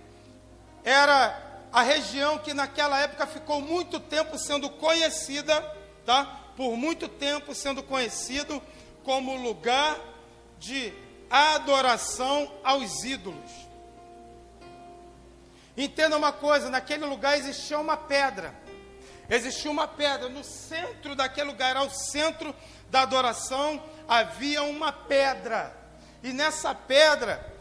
era 0.84 1.43
a 1.74 1.82
região 1.82 2.38
que 2.38 2.54
naquela 2.54 3.00
época 3.00 3.26
ficou 3.26 3.60
muito 3.60 3.98
tempo 3.98 4.38
sendo 4.38 4.70
conhecida, 4.70 5.60
tá? 6.06 6.24
Por 6.56 6.76
muito 6.76 7.08
tempo 7.08 7.52
sendo 7.52 7.82
conhecido 7.82 8.62
como 9.02 9.34
lugar 9.34 9.98
de 10.56 10.92
adoração 11.28 12.48
aos 12.62 13.02
ídolos. 13.02 13.50
Entenda 15.76 16.16
uma 16.16 16.30
coisa: 16.30 16.70
naquele 16.70 17.04
lugar 17.06 17.36
existia 17.36 17.80
uma 17.80 17.96
pedra. 17.96 18.54
Existia 19.28 19.68
uma 19.68 19.88
pedra. 19.88 20.28
No 20.28 20.44
centro 20.44 21.16
daquele 21.16 21.48
lugar, 21.50 21.76
ao 21.76 21.90
centro 21.90 22.54
da 22.88 23.02
adoração, 23.02 23.82
havia 24.06 24.62
uma 24.62 24.92
pedra. 24.92 25.76
E 26.22 26.32
nessa 26.32 26.72
pedra 26.72 27.52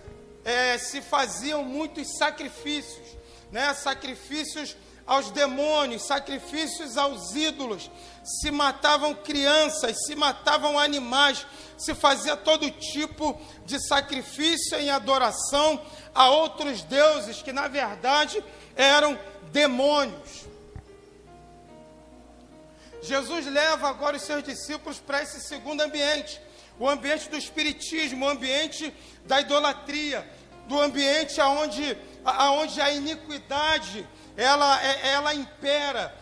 é, 0.45 0.77
se 0.77 1.01
faziam 1.01 1.63
muitos 1.63 2.15
sacrifícios, 2.15 3.22
né? 3.53 3.71
sacrifícios 3.75 4.75
aos 5.05 5.29
demônios, 5.29 6.07
sacrifícios 6.07 6.97
aos 6.97 7.35
ídolos, 7.35 7.91
se 8.23 8.49
matavam 8.49 9.13
crianças, 9.13 9.95
se 10.07 10.15
matavam 10.15 10.79
animais, 10.79 11.45
se 11.77 11.93
fazia 11.93 12.35
todo 12.35 12.71
tipo 12.71 13.39
de 13.63 13.79
sacrifício 13.85 14.77
em 14.79 14.89
adoração 14.89 15.79
a 16.15 16.29
outros 16.29 16.81
deuses 16.81 17.43
que 17.43 17.53
na 17.53 17.67
verdade 17.67 18.43
eram 18.75 19.19
demônios. 19.51 20.45
Jesus 23.03 23.45
leva 23.45 23.89
agora 23.89 24.17
os 24.17 24.23
seus 24.23 24.41
discípulos 24.41 24.97
para 24.97 25.21
esse 25.21 25.41
segundo 25.41 25.81
ambiente, 25.81 26.41
o 26.79 26.89
ambiente 26.89 27.29
do 27.29 27.37
espiritismo, 27.37 28.25
o 28.25 28.29
ambiente 28.29 28.91
da 29.25 29.41
idolatria, 29.41 30.27
do 30.67 30.79
ambiente 30.79 31.39
aonde, 31.39 31.97
aonde 32.23 32.81
a 32.81 32.91
iniquidade 32.91 34.07
ela, 34.35 34.83
é, 34.83 35.09
ela 35.09 35.33
impera. 35.33 36.13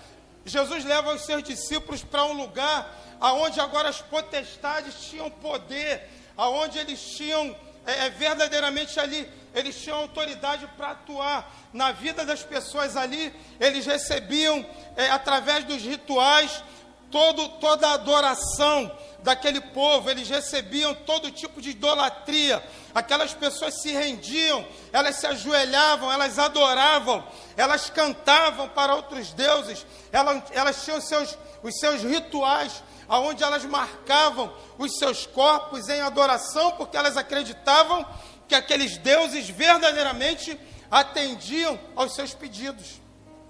Jesus 0.45 0.83
leva 0.83 1.13
os 1.13 1.21
seus 1.21 1.43
discípulos 1.43 2.03
para 2.03 2.25
um 2.25 2.33
lugar 2.33 2.99
aonde 3.19 3.59
agora 3.59 3.87
as 3.87 4.01
potestades 4.01 4.95
tinham 5.09 5.29
poder, 5.29 6.09
aonde 6.35 6.79
eles 6.79 6.99
tinham 6.99 7.55
é, 7.85 8.07
é, 8.07 8.09
verdadeiramente 8.09 8.99
ali, 8.99 9.29
eles 9.53 9.79
tinham 9.79 9.99
autoridade 9.99 10.67
para 10.75 10.91
atuar 10.91 11.55
na 11.71 11.91
vida 11.91 12.25
das 12.25 12.43
pessoas 12.43 12.97
ali, 12.97 13.33
eles 13.59 13.85
recebiam 13.85 14.65
é, 14.95 15.09
através 15.11 15.63
dos 15.65 15.83
rituais 15.83 16.63
todo, 17.11 17.47
toda 17.59 17.87
a 17.87 17.93
adoração 17.93 18.91
daquele 19.21 19.61
povo, 19.61 20.09
eles 20.09 20.27
recebiam 20.29 20.95
todo 20.95 21.31
tipo 21.31 21.61
de 21.61 21.71
idolatria, 21.71 22.63
aquelas 22.93 23.33
pessoas 23.33 23.81
se 23.81 23.91
rendiam, 23.91 24.65
elas 24.91 25.17
se 25.17 25.27
ajoelhavam, 25.27 26.11
elas 26.11 26.37
adoravam, 26.37 27.25
elas 27.55 27.89
cantavam 27.89 28.69
para 28.69 28.95
outros 28.95 29.31
deuses, 29.33 29.85
elas, 30.11 30.43
elas 30.51 30.83
tinham 30.83 31.01
seus, 31.01 31.37
os 31.63 31.79
seus 31.79 32.01
rituais, 32.01 32.83
aonde 33.07 33.43
elas 33.43 33.65
marcavam 33.65 34.53
os 34.77 34.97
seus 34.97 35.25
corpos 35.25 35.89
em 35.89 36.01
adoração, 36.01 36.71
porque 36.71 36.97
elas 36.97 37.17
acreditavam 37.17 38.05
que 38.47 38.55
aqueles 38.55 38.97
deuses 38.97 39.49
verdadeiramente 39.49 40.59
atendiam 40.89 41.79
aos 41.95 42.13
seus 42.15 42.33
pedidos. 42.33 43.01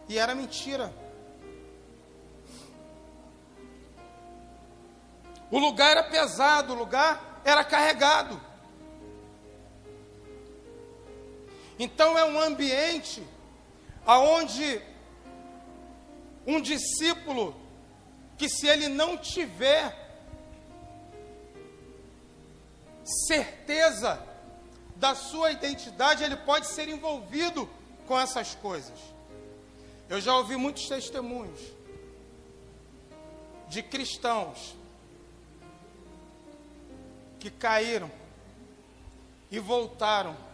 E 0.08 0.18
era 0.18 0.36
mentira. 0.36 0.94
O 5.50 5.60
lugar 5.60 5.92
era 5.92 6.04
pesado, 6.04 6.74
o 6.74 6.78
lugar 6.78 7.42
era 7.44 7.64
carregado. 7.64 8.40
Então 11.84 12.16
é 12.16 12.24
um 12.24 12.40
ambiente 12.40 13.24
aonde 14.06 14.80
um 16.46 16.62
discípulo 16.62 17.60
que 18.38 18.48
se 18.48 18.68
ele 18.68 18.88
não 18.88 19.18
tiver 19.18 19.92
certeza 23.04 24.24
da 24.96 25.16
sua 25.16 25.54
identidade, 25.54 26.24
ele 26.24 26.36
pode 26.36 26.68
ser 26.68 26.88
envolvido 26.88 27.68
com 28.06 28.20
essas 28.20 28.54
coisas. 28.54 29.00
Eu 30.08 30.22
já 30.22 30.38
ouvi 30.38 30.58
muitos 30.58 30.88
testemunhos 30.88 31.60
de 33.68 33.82
cristãos 33.82 34.76
que 37.40 37.50
caíram 37.50 38.12
e 39.50 39.58
voltaram 39.58 40.51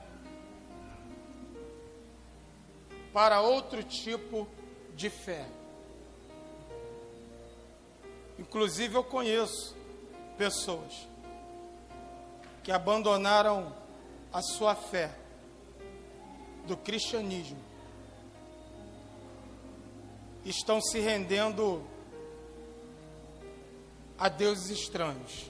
para 3.18 3.42
outro 3.42 3.82
tipo 3.82 4.48
de 4.94 5.10
fé. 5.10 5.44
Inclusive, 8.38 8.94
eu 8.94 9.04
conheço 9.04 9.76
pessoas 10.38 11.08
que 12.62 12.72
abandonaram 12.72 13.76
a 14.32 14.44
sua 14.44 14.76
fé 14.76 15.10
do 16.68 16.78
cristianismo, 16.78 17.58
estão 20.46 20.80
se 20.80 21.00
rendendo 21.00 21.84
a 24.16 24.30
deuses 24.30 24.70
estranhos. 24.70 25.50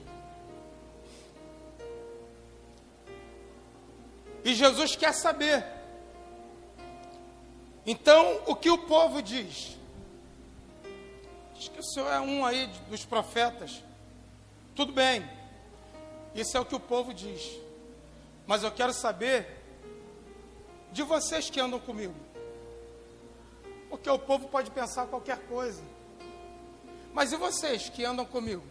E 4.46 4.56
Jesus 4.56 4.96
quer 4.96 5.14
saber. 5.14 5.77
Então, 7.90 8.42
o 8.46 8.54
que 8.54 8.70
o 8.70 8.80
povo 8.80 9.22
diz? 9.22 9.78
Diz 11.56 11.70
que 11.70 11.80
o 11.80 11.84
Senhor 11.84 12.12
é 12.12 12.20
um 12.20 12.46
aí 12.46 12.68
dos 12.90 13.06
profetas. 13.06 13.82
Tudo 14.76 14.92
bem. 14.92 15.28
Isso 16.36 16.58
é 16.58 16.60
o 16.60 16.66
que 16.66 16.76
o 16.76 16.82
povo 16.82 17.14
diz. 17.14 17.58
Mas 18.46 18.62
eu 18.62 18.72
quero 18.74 18.92
saber 18.92 19.48
de 20.92 21.02
vocês 21.02 21.50
que 21.50 21.62
andam 21.62 21.80
comigo. 21.80 22.14
Porque 23.90 24.10
o 24.10 24.20
povo 24.20 24.50
pode 24.50 24.70
pensar 24.70 25.08
qualquer 25.08 25.40
coisa. 25.48 25.82
Mas 27.14 27.32
e 27.32 27.38
vocês 27.38 27.88
que 27.88 28.04
andam 28.04 28.26
comigo? 28.26 28.64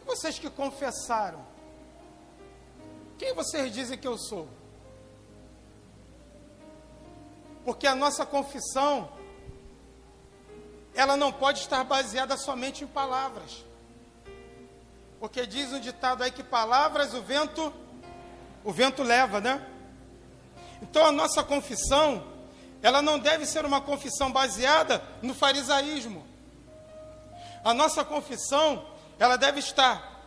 E 0.00 0.04
vocês 0.06 0.38
que 0.38 0.48
confessaram? 0.48 1.44
Quem 3.18 3.34
vocês 3.34 3.72
dizem 3.72 3.98
que 3.98 4.06
eu 4.06 4.16
sou? 4.16 4.48
Porque 7.64 7.86
a 7.86 7.94
nossa 7.94 8.26
confissão, 8.26 9.08
ela 10.94 11.16
não 11.16 11.32
pode 11.32 11.60
estar 11.60 11.82
baseada 11.84 12.36
somente 12.36 12.84
em 12.84 12.86
palavras. 12.86 13.64
Porque 15.18 15.46
diz 15.46 15.72
um 15.72 15.80
ditado 15.80 16.22
aí 16.22 16.30
que 16.30 16.42
palavras 16.42 17.14
o 17.14 17.22
vento, 17.22 17.72
o 18.62 18.72
vento 18.72 19.02
leva, 19.02 19.40
né? 19.40 19.66
Então 20.82 21.06
a 21.06 21.12
nossa 21.12 21.42
confissão, 21.42 22.22
ela 22.82 23.00
não 23.00 23.18
deve 23.18 23.46
ser 23.46 23.64
uma 23.64 23.80
confissão 23.80 24.30
baseada 24.30 25.02
no 25.22 25.34
farisaísmo. 25.34 26.26
A 27.64 27.72
nossa 27.72 28.04
confissão, 28.04 28.84
ela 29.18 29.36
deve 29.36 29.60
estar 29.60 30.22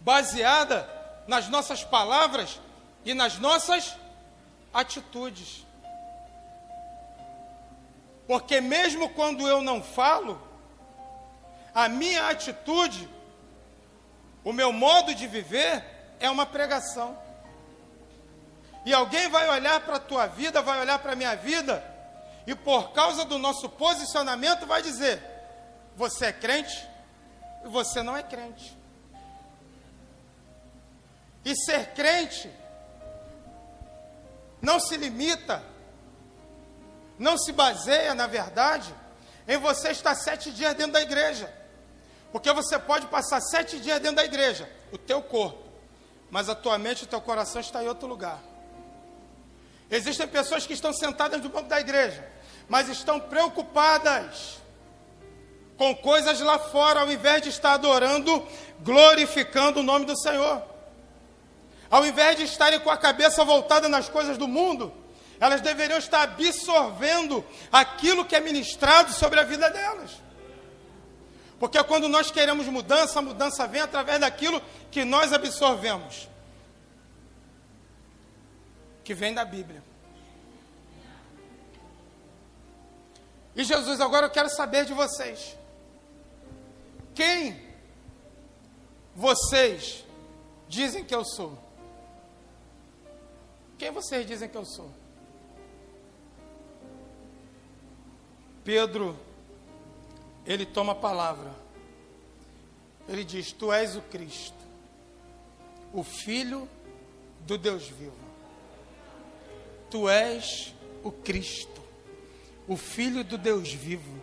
baseada 0.00 0.86
nas 1.26 1.48
nossas 1.48 1.82
palavras 1.82 2.60
e 3.04 3.14
nas 3.14 3.38
nossas 3.38 3.96
atitudes. 4.74 5.64
Porque 8.26 8.60
mesmo 8.60 9.08
quando 9.10 9.46
eu 9.48 9.60
não 9.62 9.82
falo, 9.82 10.40
a 11.74 11.88
minha 11.88 12.28
atitude, 12.28 13.08
o 14.44 14.52
meu 14.52 14.72
modo 14.72 15.14
de 15.14 15.26
viver 15.26 15.84
é 16.20 16.30
uma 16.30 16.46
pregação. 16.46 17.18
E 18.84 18.92
alguém 18.92 19.28
vai 19.28 19.48
olhar 19.48 19.80
para 19.80 19.96
a 19.96 20.00
tua 20.00 20.26
vida, 20.26 20.60
vai 20.60 20.80
olhar 20.80 20.98
para 20.98 21.12
a 21.12 21.16
minha 21.16 21.36
vida, 21.36 21.84
e 22.46 22.54
por 22.54 22.92
causa 22.92 23.24
do 23.24 23.38
nosso 23.38 23.68
posicionamento 23.68 24.66
vai 24.66 24.82
dizer: 24.82 25.22
você 25.96 26.26
é 26.26 26.32
crente 26.32 26.88
e 27.64 27.68
você 27.68 28.02
não 28.02 28.16
é 28.16 28.22
crente. 28.22 28.76
E 31.44 31.54
ser 31.56 31.92
crente 31.92 32.50
não 34.60 34.78
se 34.78 34.96
limita 34.96 35.62
não 37.22 37.38
se 37.38 37.52
baseia, 37.52 38.14
na 38.16 38.26
verdade, 38.26 38.92
em 39.46 39.56
você 39.56 39.92
estar 39.92 40.14
sete 40.16 40.50
dias 40.50 40.74
dentro 40.74 40.92
da 40.92 41.00
igreja. 41.00 41.52
Porque 42.32 42.52
você 42.52 42.78
pode 42.78 43.06
passar 43.06 43.40
sete 43.40 43.78
dias 43.78 44.00
dentro 44.00 44.16
da 44.16 44.24
igreja, 44.24 44.68
o 44.90 44.98
teu 44.98 45.22
corpo, 45.22 45.62
mas 46.30 46.48
a 46.48 46.54
tua 46.54 46.76
mente 46.78 47.02
e 47.02 47.04
o 47.04 47.06
teu 47.06 47.20
coração 47.20 47.60
está 47.60 47.82
em 47.82 47.86
outro 47.86 48.08
lugar. 48.08 48.40
Existem 49.88 50.26
pessoas 50.26 50.66
que 50.66 50.72
estão 50.72 50.92
sentadas 50.92 51.40
no 51.40 51.48
banco 51.48 51.68
da 51.68 51.78
igreja, 51.78 52.26
mas 52.68 52.88
estão 52.88 53.20
preocupadas 53.20 54.58
com 55.76 55.94
coisas 55.94 56.40
lá 56.40 56.58
fora, 56.58 57.00
ao 57.00 57.12
invés 57.12 57.42
de 57.42 57.50
estar 57.50 57.74
adorando, 57.74 58.44
glorificando 58.80 59.78
o 59.78 59.82
nome 59.84 60.06
do 60.06 60.18
Senhor. 60.18 60.60
Ao 61.88 62.04
invés 62.04 62.36
de 62.36 62.44
estarem 62.44 62.80
com 62.80 62.90
a 62.90 62.96
cabeça 62.96 63.44
voltada 63.44 63.88
nas 63.88 64.08
coisas 64.08 64.36
do 64.36 64.48
mundo, 64.48 65.01
elas 65.42 65.60
deveriam 65.60 65.98
estar 65.98 66.22
absorvendo 66.22 67.44
aquilo 67.72 68.24
que 68.24 68.36
é 68.36 68.40
ministrado 68.40 69.12
sobre 69.12 69.40
a 69.40 69.42
vida 69.42 69.68
delas. 69.68 70.12
Porque 71.58 71.82
quando 71.82 72.08
nós 72.08 72.30
queremos 72.30 72.64
mudança, 72.68 73.18
a 73.18 73.22
mudança 73.22 73.66
vem 73.66 73.80
através 73.80 74.20
daquilo 74.20 74.62
que 74.88 75.04
nós 75.04 75.32
absorvemos 75.32 76.28
que 79.02 79.14
vem 79.14 79.34
da 79.34 79.44
Bíblia. 79.44 79.82
E 83.56 83.64
Jesus, 83.64 84.00
agora 84.00 84.26
eu 84.26 84.30
quero 84.30 84.48
saber 84.48 84.84
de 84.84 84.94
vocês. 84.94 85.58
Quem 87.16 87.60
vocês 89.12 90.04
dizem 90.68 91.04
que 91.04 91.12
eu 91.12 91.24
sou? 91.24 91.58
Quem 93.76 93.90
vocês 93.90 94.24
dizem 94.24 94.48
que 94.48 94.56
eu 94.56 94.64
sou? 94.64 95.01
Pedro, 98.64 99.18
ele 100.46 100.64
toma 100.64 100.92
a 100.92 100.96
palavra. 100.96 101.50
Ele 103.08 103.24
diz: 103.24 103.52
Tu 103.52 103.72
és 103.72 103.96
o 103.96 104.02
Cristo, 104.02 104.56
o 105.92 106.02
Filho 106.02 106.68
do 107.40 107.58
Deus 107.58 107.88
vivo. 107.88 108.22
Tu 109.90 110.08
és 110.08 110.74
o 111.02 111.10
Cristo, 111.10 111.80
o 112.68 112.76
Filho 112.76 113.24
do 113.24 113.36
Deus 113.36 113.72
vivo. 113.72 114.20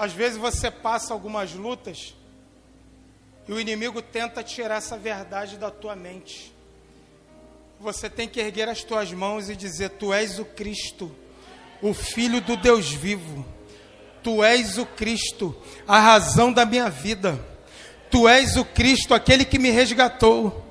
Às 0.00 0.12
vezes 0.12 0.36
você 0.36 0.70
passa 0.70 1.14
algumas 1.14 1.54
lutas 1.54 2.14
e 3.46 3.52
o 3.52 3.60
inimigo 3.60 4.02
tenta 4.02 4.42
tirar 4.42 4.76
essa 4.76 4.98
verdade 4.98 5.56
da 5.56 5.70
tua 5.70 5.94
mente. 5.94 6.52
Você 7.80 8.10
tem 8.10 8.28
que 8.28 8.40
erguer 8.40 8.68
as 8.68 8.82
tuas 8.82 9.12
mãos 9.12 9.48
e 9.48 9.54
dizer: 9.54 9.90
Tu 9.90 10.12
és 10.12 10.38
o 10.38 10.44
Cristo 10.44 11.14
o 11.82 11.94
Filho 11.94 12.40
do 12.40 12.56
Deus 12.56 12.90
vivo. 12.90 13.46
Tu 14.22 14.42
és 14.42 14.78
o 14.78 14.84
Cristo, 14.84 15.56
a 15.86 15.98
razão 15.98 16.52
da 16.52 16.64
minha 16.64 16.90
vida. 16.90 17.38
Tu 18.10 18.28
és 18.28 18.56
o 18.56 18.64
Cristo, 18.64 19.14
aquele 19.14 19.44
que 19.44 19.58
me 19.58 19.70
resgatou. 19.70 20.64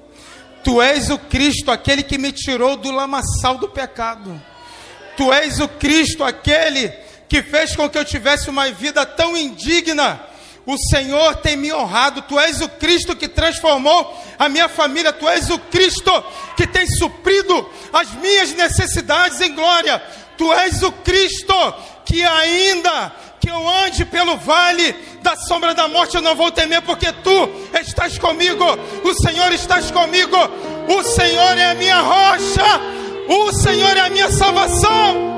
Tu 0.63 0.81
és 0.81 1.09
o 1.09 1.17
Cristo, 1.17 1.71
aquele 1.71 2.03
que 2.03 2.17
me 2.17 2.31
tirou 2.31 2.75
do 2.75 2.91
lamaçal 2.91 3.57
do 3.57 3.69
pecado. 3.69 4.41
Tu 5.15 5.31
és 5.31 5.59
o 5.59 5.67
Cristo, 5.67 6.23
aquele 6.23 6.89
que 7.29 7.41
fez 7.41 7.75
com 7.75 7.89
que 7.89 7.97
eu 7.97 8.05
tivesse 8.05 8.49
uma 8.49 8.69
vida 8.71 9.05
tão 9.05 9.35
indigna. 9.35 10.19
O 10.65 10.77
Senhor 10.89 11.37
tem 11.37 11.55
me 11.55 11.71
honrado. 11.71 12.21
Tu 12.23 12.37
és 12.37 12.59
o 12.59 12.67
Cristo 12.67 13.15
que 13.15 13.27
transformou 13.27 14.13
a 14.37 14.49
minha 14.49 14.67
família. 14.67 15.13
Tu 15.13 15.27
és 15.27 15.49
o 15.49 15.57
Cristo 15.57 16.11
que 16.57 16.67
tem 16.67 16.85
suprido 16.85 17.69
as 17.93 18.11
minhas 18.15 18.53
necessidades 18.53 19.39
em 19.39 19.55
glória. 19.55 20.03
Tu 20.38 20.53
és 20.53 20.83
o 20.83 20.91
Cristo 20.91 21.53
que 22.05 22.23
ainda 22.23 23.11
que 23.39 23.49
eu 23.49 23.69
ande 23.69 24.05
pelo 24.05 24.38
vale 24.38 24.93
da 25.21 25.35
sombra 25.35 25.73
da 25.73 25.88
morte, 25.88 26.15
eu 26.15 26.21
não 26.21 26.35
vou 26.35 26.51
temer, 26.51 26.81
porque 26.81 27.11
tu 27.11 27.49
estás 27.79 28.17
comigo, 28.17 28.63
o 29.03 29.13
Senhor 29.13 29.51
estás 29.51 29.91
comigo, 29.91 30.38
o 30.88 31.03
Senhor 31.03 31.57
é 31.57 31.71
a 31.71 31.75
minha 31.75 31.99
rocha, 31.99 32.81
o 33.27 33.51
Senhor 33.53 33.95
é 33.95 34.01
a 34.01 34.09
minha 34.09 34.31
salvação. 34.31 35.36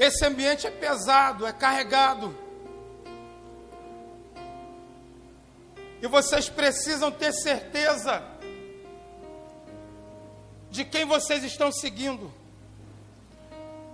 Esse 0.00 0.24
ambiente 0.24 0.66
é 0.66 0.70
pesado, 0.70 1.46
é 1.46 1.52
carregado. 1.52 2.34
E 6.00 6.06
vocês 6.06 6.48
precisam 6.48 7.12
ter 7.12 7.34
certeza 7.34 8.22
de 10.70 10.86
quem 10.86 11.04
vocês 11.04 11.44
estão 11.44 11.70
seguindo. 11.70 12.32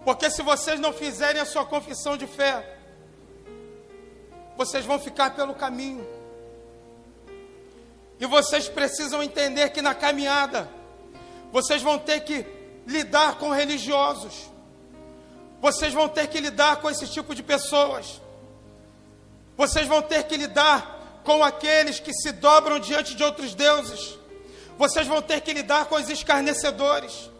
Porque 0.05 0.31
se 0.31 0.43
vocês 0.43 0.79
não 0.79 0.93
fizerem 0.93 1.43
a 1.43 1.45
sua 1.45 1.67
confissão 1.67 2.17
de 2.17 2.29
fé, 2.29 2.79
vocês 4.57 4.85
vão 4.85 5.01
ficar 5.01 5.35
pelo 5.35 5.55
caminho. 5.55 6.07
E 8.21 8.27
vocês 8.27 8.69
precisam 8.69 9.25
entender 9.25 9.71
que 9.71 9.83
na 9.83 9.93
caminhada, 9.93 10.71
vocês 11.51 11.83
vão 11.83 11.99
ter 11.99 12.21
que 12.21 12.47
lidar 12.87 13.39
com 13.39 13.51
religiosos. 13.51 14.55
Vocês 15.61 15.93
vão 15.93 16.09
ter 16.09 16.27
que 16.29 16.41
lidar 16.41 16.77
com 16.77 16.91
esse 16.91 17.07
tipo 17.09 17.35
de 17.35 17.43
pessoas. 17.43 18.21
Vocês 19.57 19.87
vão 19.87 20.03
ter 20.03 20.25
que 20.25 20.37
lidar 20.37 21.21
com 21.25 21.43
aqueles 21.43 21.99
que 21.99 22.13
se 22.13 22.31
dobram 22.33 22.79
diante 22.79 23.15
de 23.15 23.23
outros 23.25 23.55
deuses. 23.55 24.19
Vocês 24.79 25.07
vão 25.07 25.23
ter 25.23 25.41
que 25.41 25.53
lidar 25.53 25.87
com 25.87 25.97
os 25.97 26.09
escarnecedores. 26.09 27.31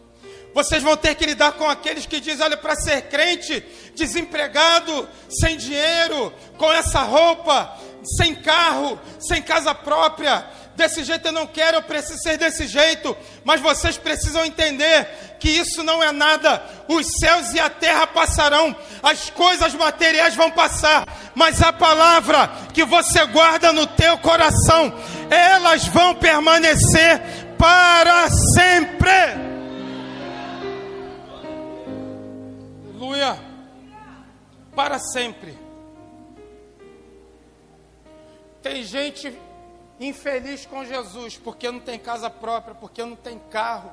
Vocês 0.53 0.81
vão 0.81 0.97
ter 0.97 1.13
que 1.13 1.25
lidar 1.25 1.53
com 1.53 1.69
aqueles 1.69 2.05
que 2.07 2.19
dizem: 2.19 2.43
olha, 2.43 2.57
para 2.57 2.75
ser 2.75 3.03
crente, 3.03 3.63
desempregado, 3.95 5.07
sem 5.29 5.55
dinheiro, 5.55 6.33
com 6.57 6.71
essa 6.73 7.01
roupa, 7.01 7.77
sem 8.17 8.33
carro, 8.33 8.99
sem 9.19 9.41
casa 9.41 9.75
própria, 9.75 10.49
desse 10.77 11.03
jeito 11.03 11.27
eu 11.27 11.31
não 11.31 11.47
quero, 11.47 11.77
eu 11.77 11.81
preciso 11.81 12.19
ser 12.19 12.37
desse 12.37 12.67
jeito. 12.67 13.17
Mas 13.43 13.59
vocês 13.59 13.97
precisam 13.97 14.45
entender 14.45 15.35
que 15.39 15.49
isso 15.49 15.83
não 15.83 16.01
é 16.01 16.11
nada. 16.11 16.63
Os 16.87 17.05
céus 17.19 17.51
e 17.53 17.59
a 17.59 17.69
terra 17.69 18.05
passarão, 18.05 18.73
as 19.01 19.29
coisas 19.31 19.73
materiais 19.73 20.35
vão 20.35 20.51
passar, 20.51 21.03
mas 21.35 21.61
a 21.61 21.73
palavra 21.73 22.49
que 22.73 22.85
você 22.85 23.25
guarda 23.25 23.73
no 23.73 23.87
teu 23.87 24.17
coração, 24.19 24.93
elas 25.29 25.87
vão 25.87 26.13
permanecer 26.15 27.19
para 27.57 28.29
sempre. 28.29 29.09
Aleluia. 32.93 33.37
Para 34.75 34.99
sempre. 34.99 35.57
Tem 38.61 38.83
gente 38.83 39.46
infeliz 39.99 40.65
com 40.65 40.85
Jesus, 40.85 41.37
porque 41.37 41.71
não 41.71 41.79
tem 41.79 41.97
casa 41.97 42.29
própria, 42.29 42.75
porque 42.75 43.03
não 43.03 43.15
tem 43.15 43.39
carro, 43.39 43.91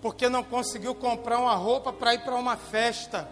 porque 0.00 0.28
não 0.28 0.42
conseguiu 0.42 0.94
comprar 0.94 1.38
uma 1.38 1.54
roupa 1.54 1.92
para 1.92 2.14
ir 2.14 2.24
para 2.24 2.34
uma 2.34 2.56
festa, 2.56 3.28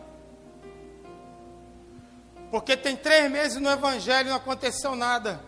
porque 2.50 2.76
tem 2.76 2.96
três 2.96 3.30
meses 3.30 3.60
no 3.60 3.70
Evangelho 3.70 4.28
e 4.28 4.30
não 4.30 4.36
aconteceu 4.36 4.96
nada. 4.96 5.40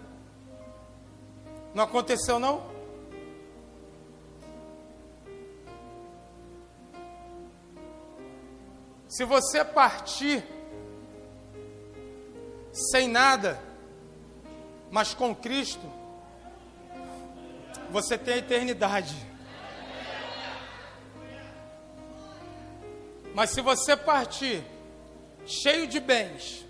Não 1.74 1.84
aconteceu 1.84 2.38
não? 2.38 2.70
Se 9.08 9.24
você 9.24 9.64
partir 9.64 10.44
sem 12.72 13.08
nada, 13.08 13.60
mas 14.92 15.14
com 15.14 15.34
Cristo, 15.34 15.90
você 17.90 18.18
tem 18.18 18.34
a 18.34 18.36
eternidade. 18.36 19.16
Mas 23.34 23.50
se 23.50 23.62
você 23.62 23.96
partir 23.96 24.62
cheio 25.46 25.86
de 25.86 25.98
bens, 25.98 26.66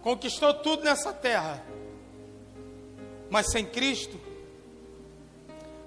conquistou 0.00 0.54
tudo 0.54 0.82
nessa 0.82 1.12
terra, 1.12 1.62
mas 3.28 3.50
sem 3.52 3.66
Cristo, 3.66 4.18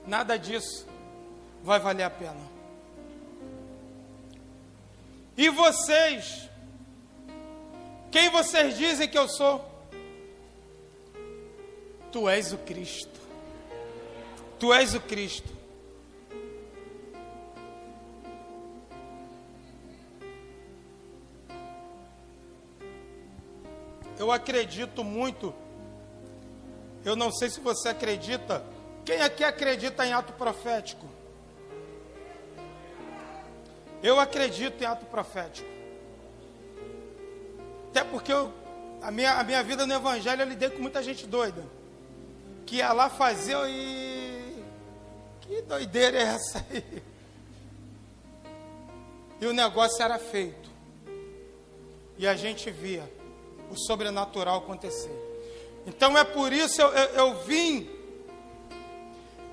nada 0.06 0.38
disso 0.38 0.86
vai 1.64 1.80
valer 1.80 2.04
a 2.04 2.12
pena. 2.12 2.54
E 5.36 5.50
vocês 5.50 6.48
quem 8.14 8.30
vocês 8.30 8.78
dizem 8.78 9.10
que 9.10 9.18
eu 9.18 9.28
sou? 9.28 9.66
Tu 12.12 12.30
és 12.30 12.54
o 12.54 12.60
Cristo. 12.60 13.20
Tu 14.60 14.72
és 14.72 14.94
o 14.94 15.02
Cristo. 15.02 15.50
Eu 24.20 24.32
acredito 24.32 25.04
muito. 25.04 25.52
Eu 27.04 27.16
não 27.16 27.32
sei 27.32 27.50
se 27.50 27.60
você 27.60 27.90
acredita. 27.90 28.64
Quem 29.04 29.24
aqui 29.24 29.44
acredita 29.44 30.06
em 30.06 30.14
ato 30.14 30.34
profético? 30.34 31.10
Eu 34.04 34.20
acredito 34.20 34.84
em 34.84 34.86
ato 34.86 35.08
profético. 35.08 35.83
Até 37.94 38.04
porque 38.04 38.34
eu, 38.34 38.52
a, 39.04 39.12
minha, 39.12 39.34
a 39.34 39.44
minha 39.44 39.62
vida 39.62 39.86
no 39.86 39.94
Evangelho 39.94 40.42
eu 40.42 40.50
lidei 40.50 40.68
com 40.72 40.82
muita 40.82 41.04
gente 41.04 41.28
doida. 41.28 41.64
Que 42.66 42.78
ia 42.78 42.92
lá 42.92 43.08
fazer 43.08 43.56
e. 43.70 44.64
Que 45.42 45.62
doideira 45.62 46.18
é 46.18 46.24
essa 46.24 46.66
aí? 46.72 47.04
E 49.40 49.46
o 49.46 49.54
negócio 49.54 50.02
era 50.02 50.18
feito. 50.18 50.72
E 52.18 52.26
a 52.26 52.36
gente 52.36 52.72
via 52.72 53.08
o 53.70 53.76
sobrenatural 53.76 54.58
acontecer. 54.58 55.14
Então 55.86 56.18
é 56.18 56.24
por 56.24 56.52
isso 56.52 56.82
eu, 56.82 56.88
eu, 56.88 57.10
eu 57.10 57.44
vim. 57.44 57.88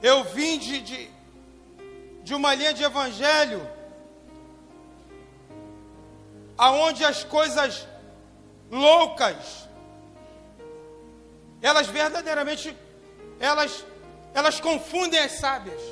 Eu 0.02 0.24
vim 0.24 0.58
de, 0.58 0.80
de, 0.80 1.10
de 2.22 2.34
uma 2.34 2.54
linha 2.54 2.72
de 2.72 2.82
evangelho 2.82 3.68
aonde 6.56 7.04
as 7.04 7.22
coisas 7.22 7.86
loucas. 8.70 9.68
Elas 11.60 11.86
verdadeiramente 11.86 12.76
elas 13.38 13.84
elas 14.32 14.60
confundem 14.60 15.18
as 15.18 15.32
sábias. 15.32 15.82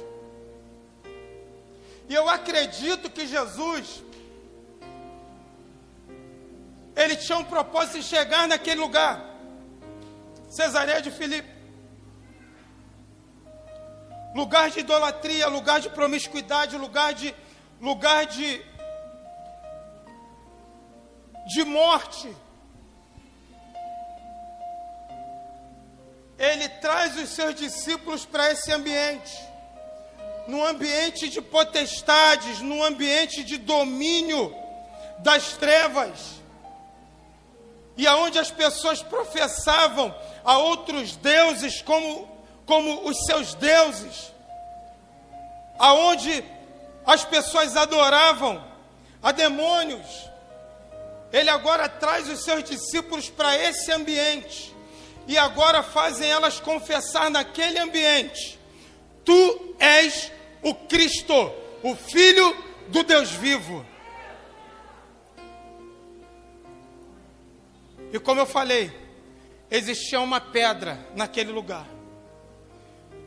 E 2.09 2.15
eu 2.15 2.29
acredito 2.29 3.11
que 3.11 3.27
Jesus 3.27 4.03
ele 6.97 7.17
tinha 7.17 7.39
um 7.39 7.45
propósito 7.45 7.99
de 7.99 8.05
chegar 8.05 8.49
naquele 8.49 8.81
lugar. 8.81 9.25
Cesareia 10.49 11.03
de 11.03 11.11
Filipe. 11.11 11.49
Lugar 14.35 14.71
de 14.71 14.81
idolatria, 14.81 15.47
lugar 15.49 15.81
de 15.81 15.91
promiscuidade, 15.91 16.77
lugar 16.77 17.13
de 17.15 17.35
lugar 17.81 18.27
de 18.27 18.65
de 21.55 21.65
morte. 21.65 22.35
Ele 26.49 26.69
traz 26.69 27.17
os 27.17 27.31
seus 27.31 27.55
discípulos 27.55 28.25
para 28.25 28.51
esse 28.51 28.73
ambiente, 28.73 29.37
num 30.47 30.65
ambiente 30.65 31.29
de 31.29 31.41
potestades, 31.41 32.61
num 32.61 32.83
ambiente 32.83 33.45
de 33.45 33.59
domínio 33.59 34.55
das 35.19 35.53
trevas, 35.55 36.39
e 37.97 38.07
aonde 38.07 38.39
as 38.39 38.51
pessoas 38.51 39.03
professavam 39.03 40.15
a 40.45 40.57
outros 40.59 41.17
deuses 41.17 41.83
como, 41.83 42.29
como 42.65 43.09
os 43.09 43.17
seus 43.27 43.55
deuses, 43.55 44.33
aonde 45.79 46.45
as 47.05 47.25
pessoas 47.25 47.77
adoravam 47.77 48.65
a 49.23 49.33
demônios. 49.33 50.29
Ele 51.33 51.51
agora 51.51 51.89
traz 51.89 52.29
os 52.29 52.45
seus 52.45 52.65
discípulos 52.65 53.29
para 53.29 53.55
esse 53.57 53.91
ambiente 53.93 54.78
e 55.29 55.37
agora 55.37 55.83
fazem 55.83 56.29
elas 56.29 56.59
confessar 56.59 57.31
naquele 57.31 57.79
ambiente: 57.79 58.59
Tu 59.23 59.75
és 59.79 60.33
o 60.63 60.75
Cristo, 60.75 61.53
o 61.83 61.95
Filho 61.95 62.57
do 62.89 63.03
Deus 63.03 63.31
vivo. 63.31 63.85
E 68.11 68.19
como 68.19 68.41
eu 68.41 68.47
falei, 68.47 68.91
existia 69.71 70.19
uma 70.19 70.41
pedra 70.41 70.99
naquele 71.15 71.53
lugar, 71.53 71.87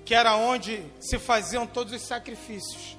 que 0.03 0.15
era 0.15 0.35
onde 0.35 0.83
se 0.99 1.19
faziam 1.19 1.67
todos 1.67 1.93
os 1.93 2.01
sacrifícios. 2.01 2.97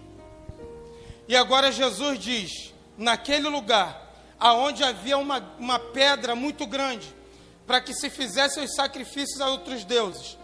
E 1.26 1.34
agora 1.36 1.72
Jesus 1.72 2.20
diz: 2.20 2.72
naquele 2.96 3.48
lugar, 3.48 4.14
aonde 4.38 4.84
havia 4.84 5.18
uma, 5.18 5.40
uma 5.58 5.80
pedra 5.80 6.36
muito 6.36 6.64
grande, 6.68 7.12
para 7.72 7.80
que 7.80 7.94
se 7.94 8.10
fizessem 8.10 8.64
os 8.64 8.74
sacrifícios 8.74 9.40
a 9.40 9.48
outros 9.48 9.82
deuses. 9.82 10.36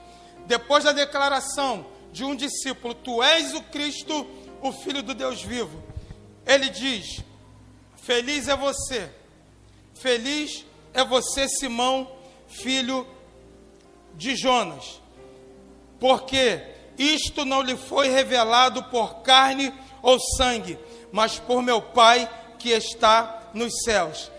Depois 0.47 0.85
da 0.85 0.93
declaração 0.93 1.85
de 2.11 2.25
um 2.25 2.35
discípulo: 2.35 2.95
Tu 2.95 3.23
és 3.23 3.53
o 3.53 3.61
Cristo, 3.65 4.27
o 4.63 4.73
Filho 4.73 5.03
do 5.03 5.13
Deus 5.13 5.43
vivo. 5.43 5.83
ele 6.47 6.71
diz: 6.71 7.21
Feliz 7.97 8.49
é 8.49 8.57
você, 8.57 9.11
feliz 9.95 10.65
é 10.95 11.05
você, 11.05 11.47
Simão, 11.51 12.11
filho 12.47 13.07
de 14.15 14.35
Jonas, 14.35 14.99
porque 16.01 16.63
isto 16.97 17.45
não 17.45 17.61
lhe 17.61 17.77
foi 17.77 18.09
revelado 18.09 18.85
por 18.85 19.17
carne 19.17 19.71
ou 20.01 20.19
sangue, 20.39 20.79
mas 21.13 21.39
por 21.39 21.61
meu 21.61 21.83
Pai 21.83 22.27
que 22.59 22.71
está 22.71 23.51
nos 23.53 23.83
céus. 23.85 24.33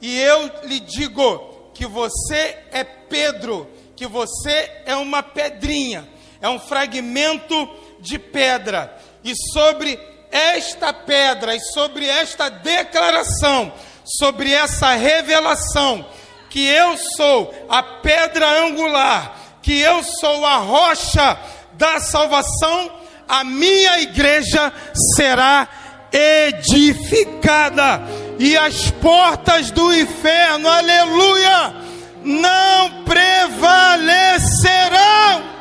E 0.00 0.16
eu 0.20 0.48
lhe 0.62 0.78
digo 0.78 1.55
que 1.76 1.86
você 1.86 2.56
é 2.72 2.82
Pedro, 2.82 3.70
que 3.94 4.06
você 4.06 4.70
é 4.86 4.96
uma 4.96 5.22
pedrinha, 5.22 6.08
é 6.40 6.48
um 6.48 6.58
fragmento 6.58 7.68
de 8.00 8.18
pedra, 8.18 8.96
e 9.22 9.34
sobre 9.52 9.98
esta 10.30 10.92
pedra 10.92 11.54
e 11.54 11.60
sobre 11.60 12.06
esta 12.06 12.48
declaração, 12.48 13.72
sobre 14.04 14.52
essa 14.52 14.94
revelação, 14.94 16.06
que 16.48 16.64
eu 16.66 16.96
sou 17.16 17.54
a 17.68 17.82
pedra 17.82 18.62
angular, 18.62 19.58
que 19.60 19.78
eu 19.78 20.02
sou 20.02 20.46
a 20.46 20.56
rocha 20.56 21.38
da 21.74 22.00
salvação, 22.00 22.90
a 23.28 23.44
minha 23.44 24.00
igreja 24.00 24.72
será 25.14 25.68
edificada 26.10 28.00
e 28.38 28.56
as 28.56 28.90
portas 28.90 29.70
do 29.70 29.94
inferno, 29.94 30.68
aleluia, 30.68 31.74
não 32.22 33.04
prevalecerão. 33.04 35.56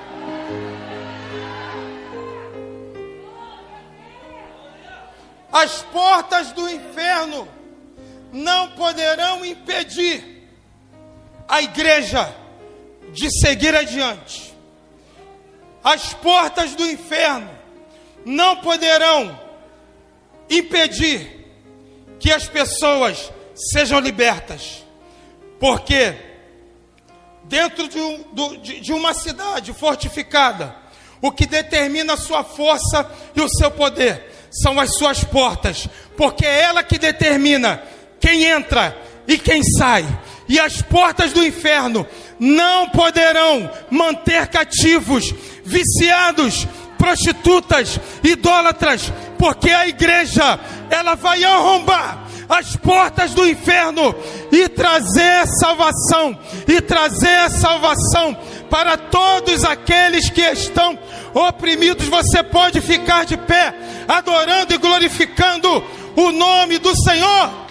As 5.51 5.83
portas 5.83 6.51
do 6.51 6.69
inferno 6.69 7.47
não 8.33 8.71
poderão 8.71 9.45
impedir 9.45 10.49
a 11.47 11.61
igreja 11.61 12.35
de 13.13 13.29
seguir 13.39 13.73
adiante. 13.73 14.53
As 15.81 16.13
portas 16.13 16.75
do 16.75 16.85
inferno 16.85 17.49
não 18.25 18.57
poderão 18.57 19.39
impedir 20.49 21.44
que 22.25 22.31
as 22.31 22.47
pessoas 22.47 23.31
sejam 23.53 23.99
libertas, 23.99 24.83
porque 25.59 26.15
dentro 27.43 27.87
de, 27.87 27.99
um, 27.99 28.23
de 28.81 28.91
uma 28.91 29.13
cidade 29.13 29.71
fortificada, 29.73 30.75
o 31.21 31.31
que 31.31 31.45
determina 31.45 32.13
a 32.13 32.17
sua 32.17 32.43
força 32.43 33.07
e 33.35 33.41
o 33.41 33.47
seu 33.47 33.69
poder 33.69 34.47
são 34.49 34.79
as 34.79 34.95
suas 34.97 35.23
portas, 35.23 35.87
porque 36.17 36.47
é 36.47 36.61
ela 36.61 36.83
que 36.83 36.97
determina 36.97 37.83
quem 38.19 38.45
entra 38.45 38.99
e 39.27 39.37
quem 39.37 39.61
sai. 39.77 40.03
E 40.49 40.59
as 40.59 40.81
portas 40.81 41.31
do 41.31 41.45
inferno 41.45 42.07
não 42.39 42.89
poderão 42.89 43.69
manter 43.91 44.47
cativos, 44.47 45.31
viciados, 45.63 46.67
prostitutas, 46.97 47.99
idólatras, 48.23 49.11
porque 49.37 49.69
a 49.69 49.87
igreja 49.87 50.59
ela 50.89 51.15
vai 51.15 51.43
arrombar 51.43 52.25
as 52.47 52.75
portas 52.75 53.33
do 53.33 53.47
inferno 53.47 54.13
e 54.51 54.69
trazer 54.69 55.47
salvação, 55.59 56.37
e 56.67 56.79
trazer 56.81 57.49
salvação 57.49 58.37
para 58.69 58.97
todos 58.97 59.63
aqueles 59.63 60.29
que 60.29 60.41
estão 60.41 60.97
oprimidos. 61.33 62.07
Você 62.07 62.43
pode 62.43 62.81
ficar 62.81 63.25
de 63.25 63.37
pé, 63.37 63.73
adorando 64.07 64.73
e 64.73 64.77
glorificando 64.77 65.83
o 66.15 66.31
nome 66.31 66.77
do 66.77 66.95
Senhor. 66.95 67.64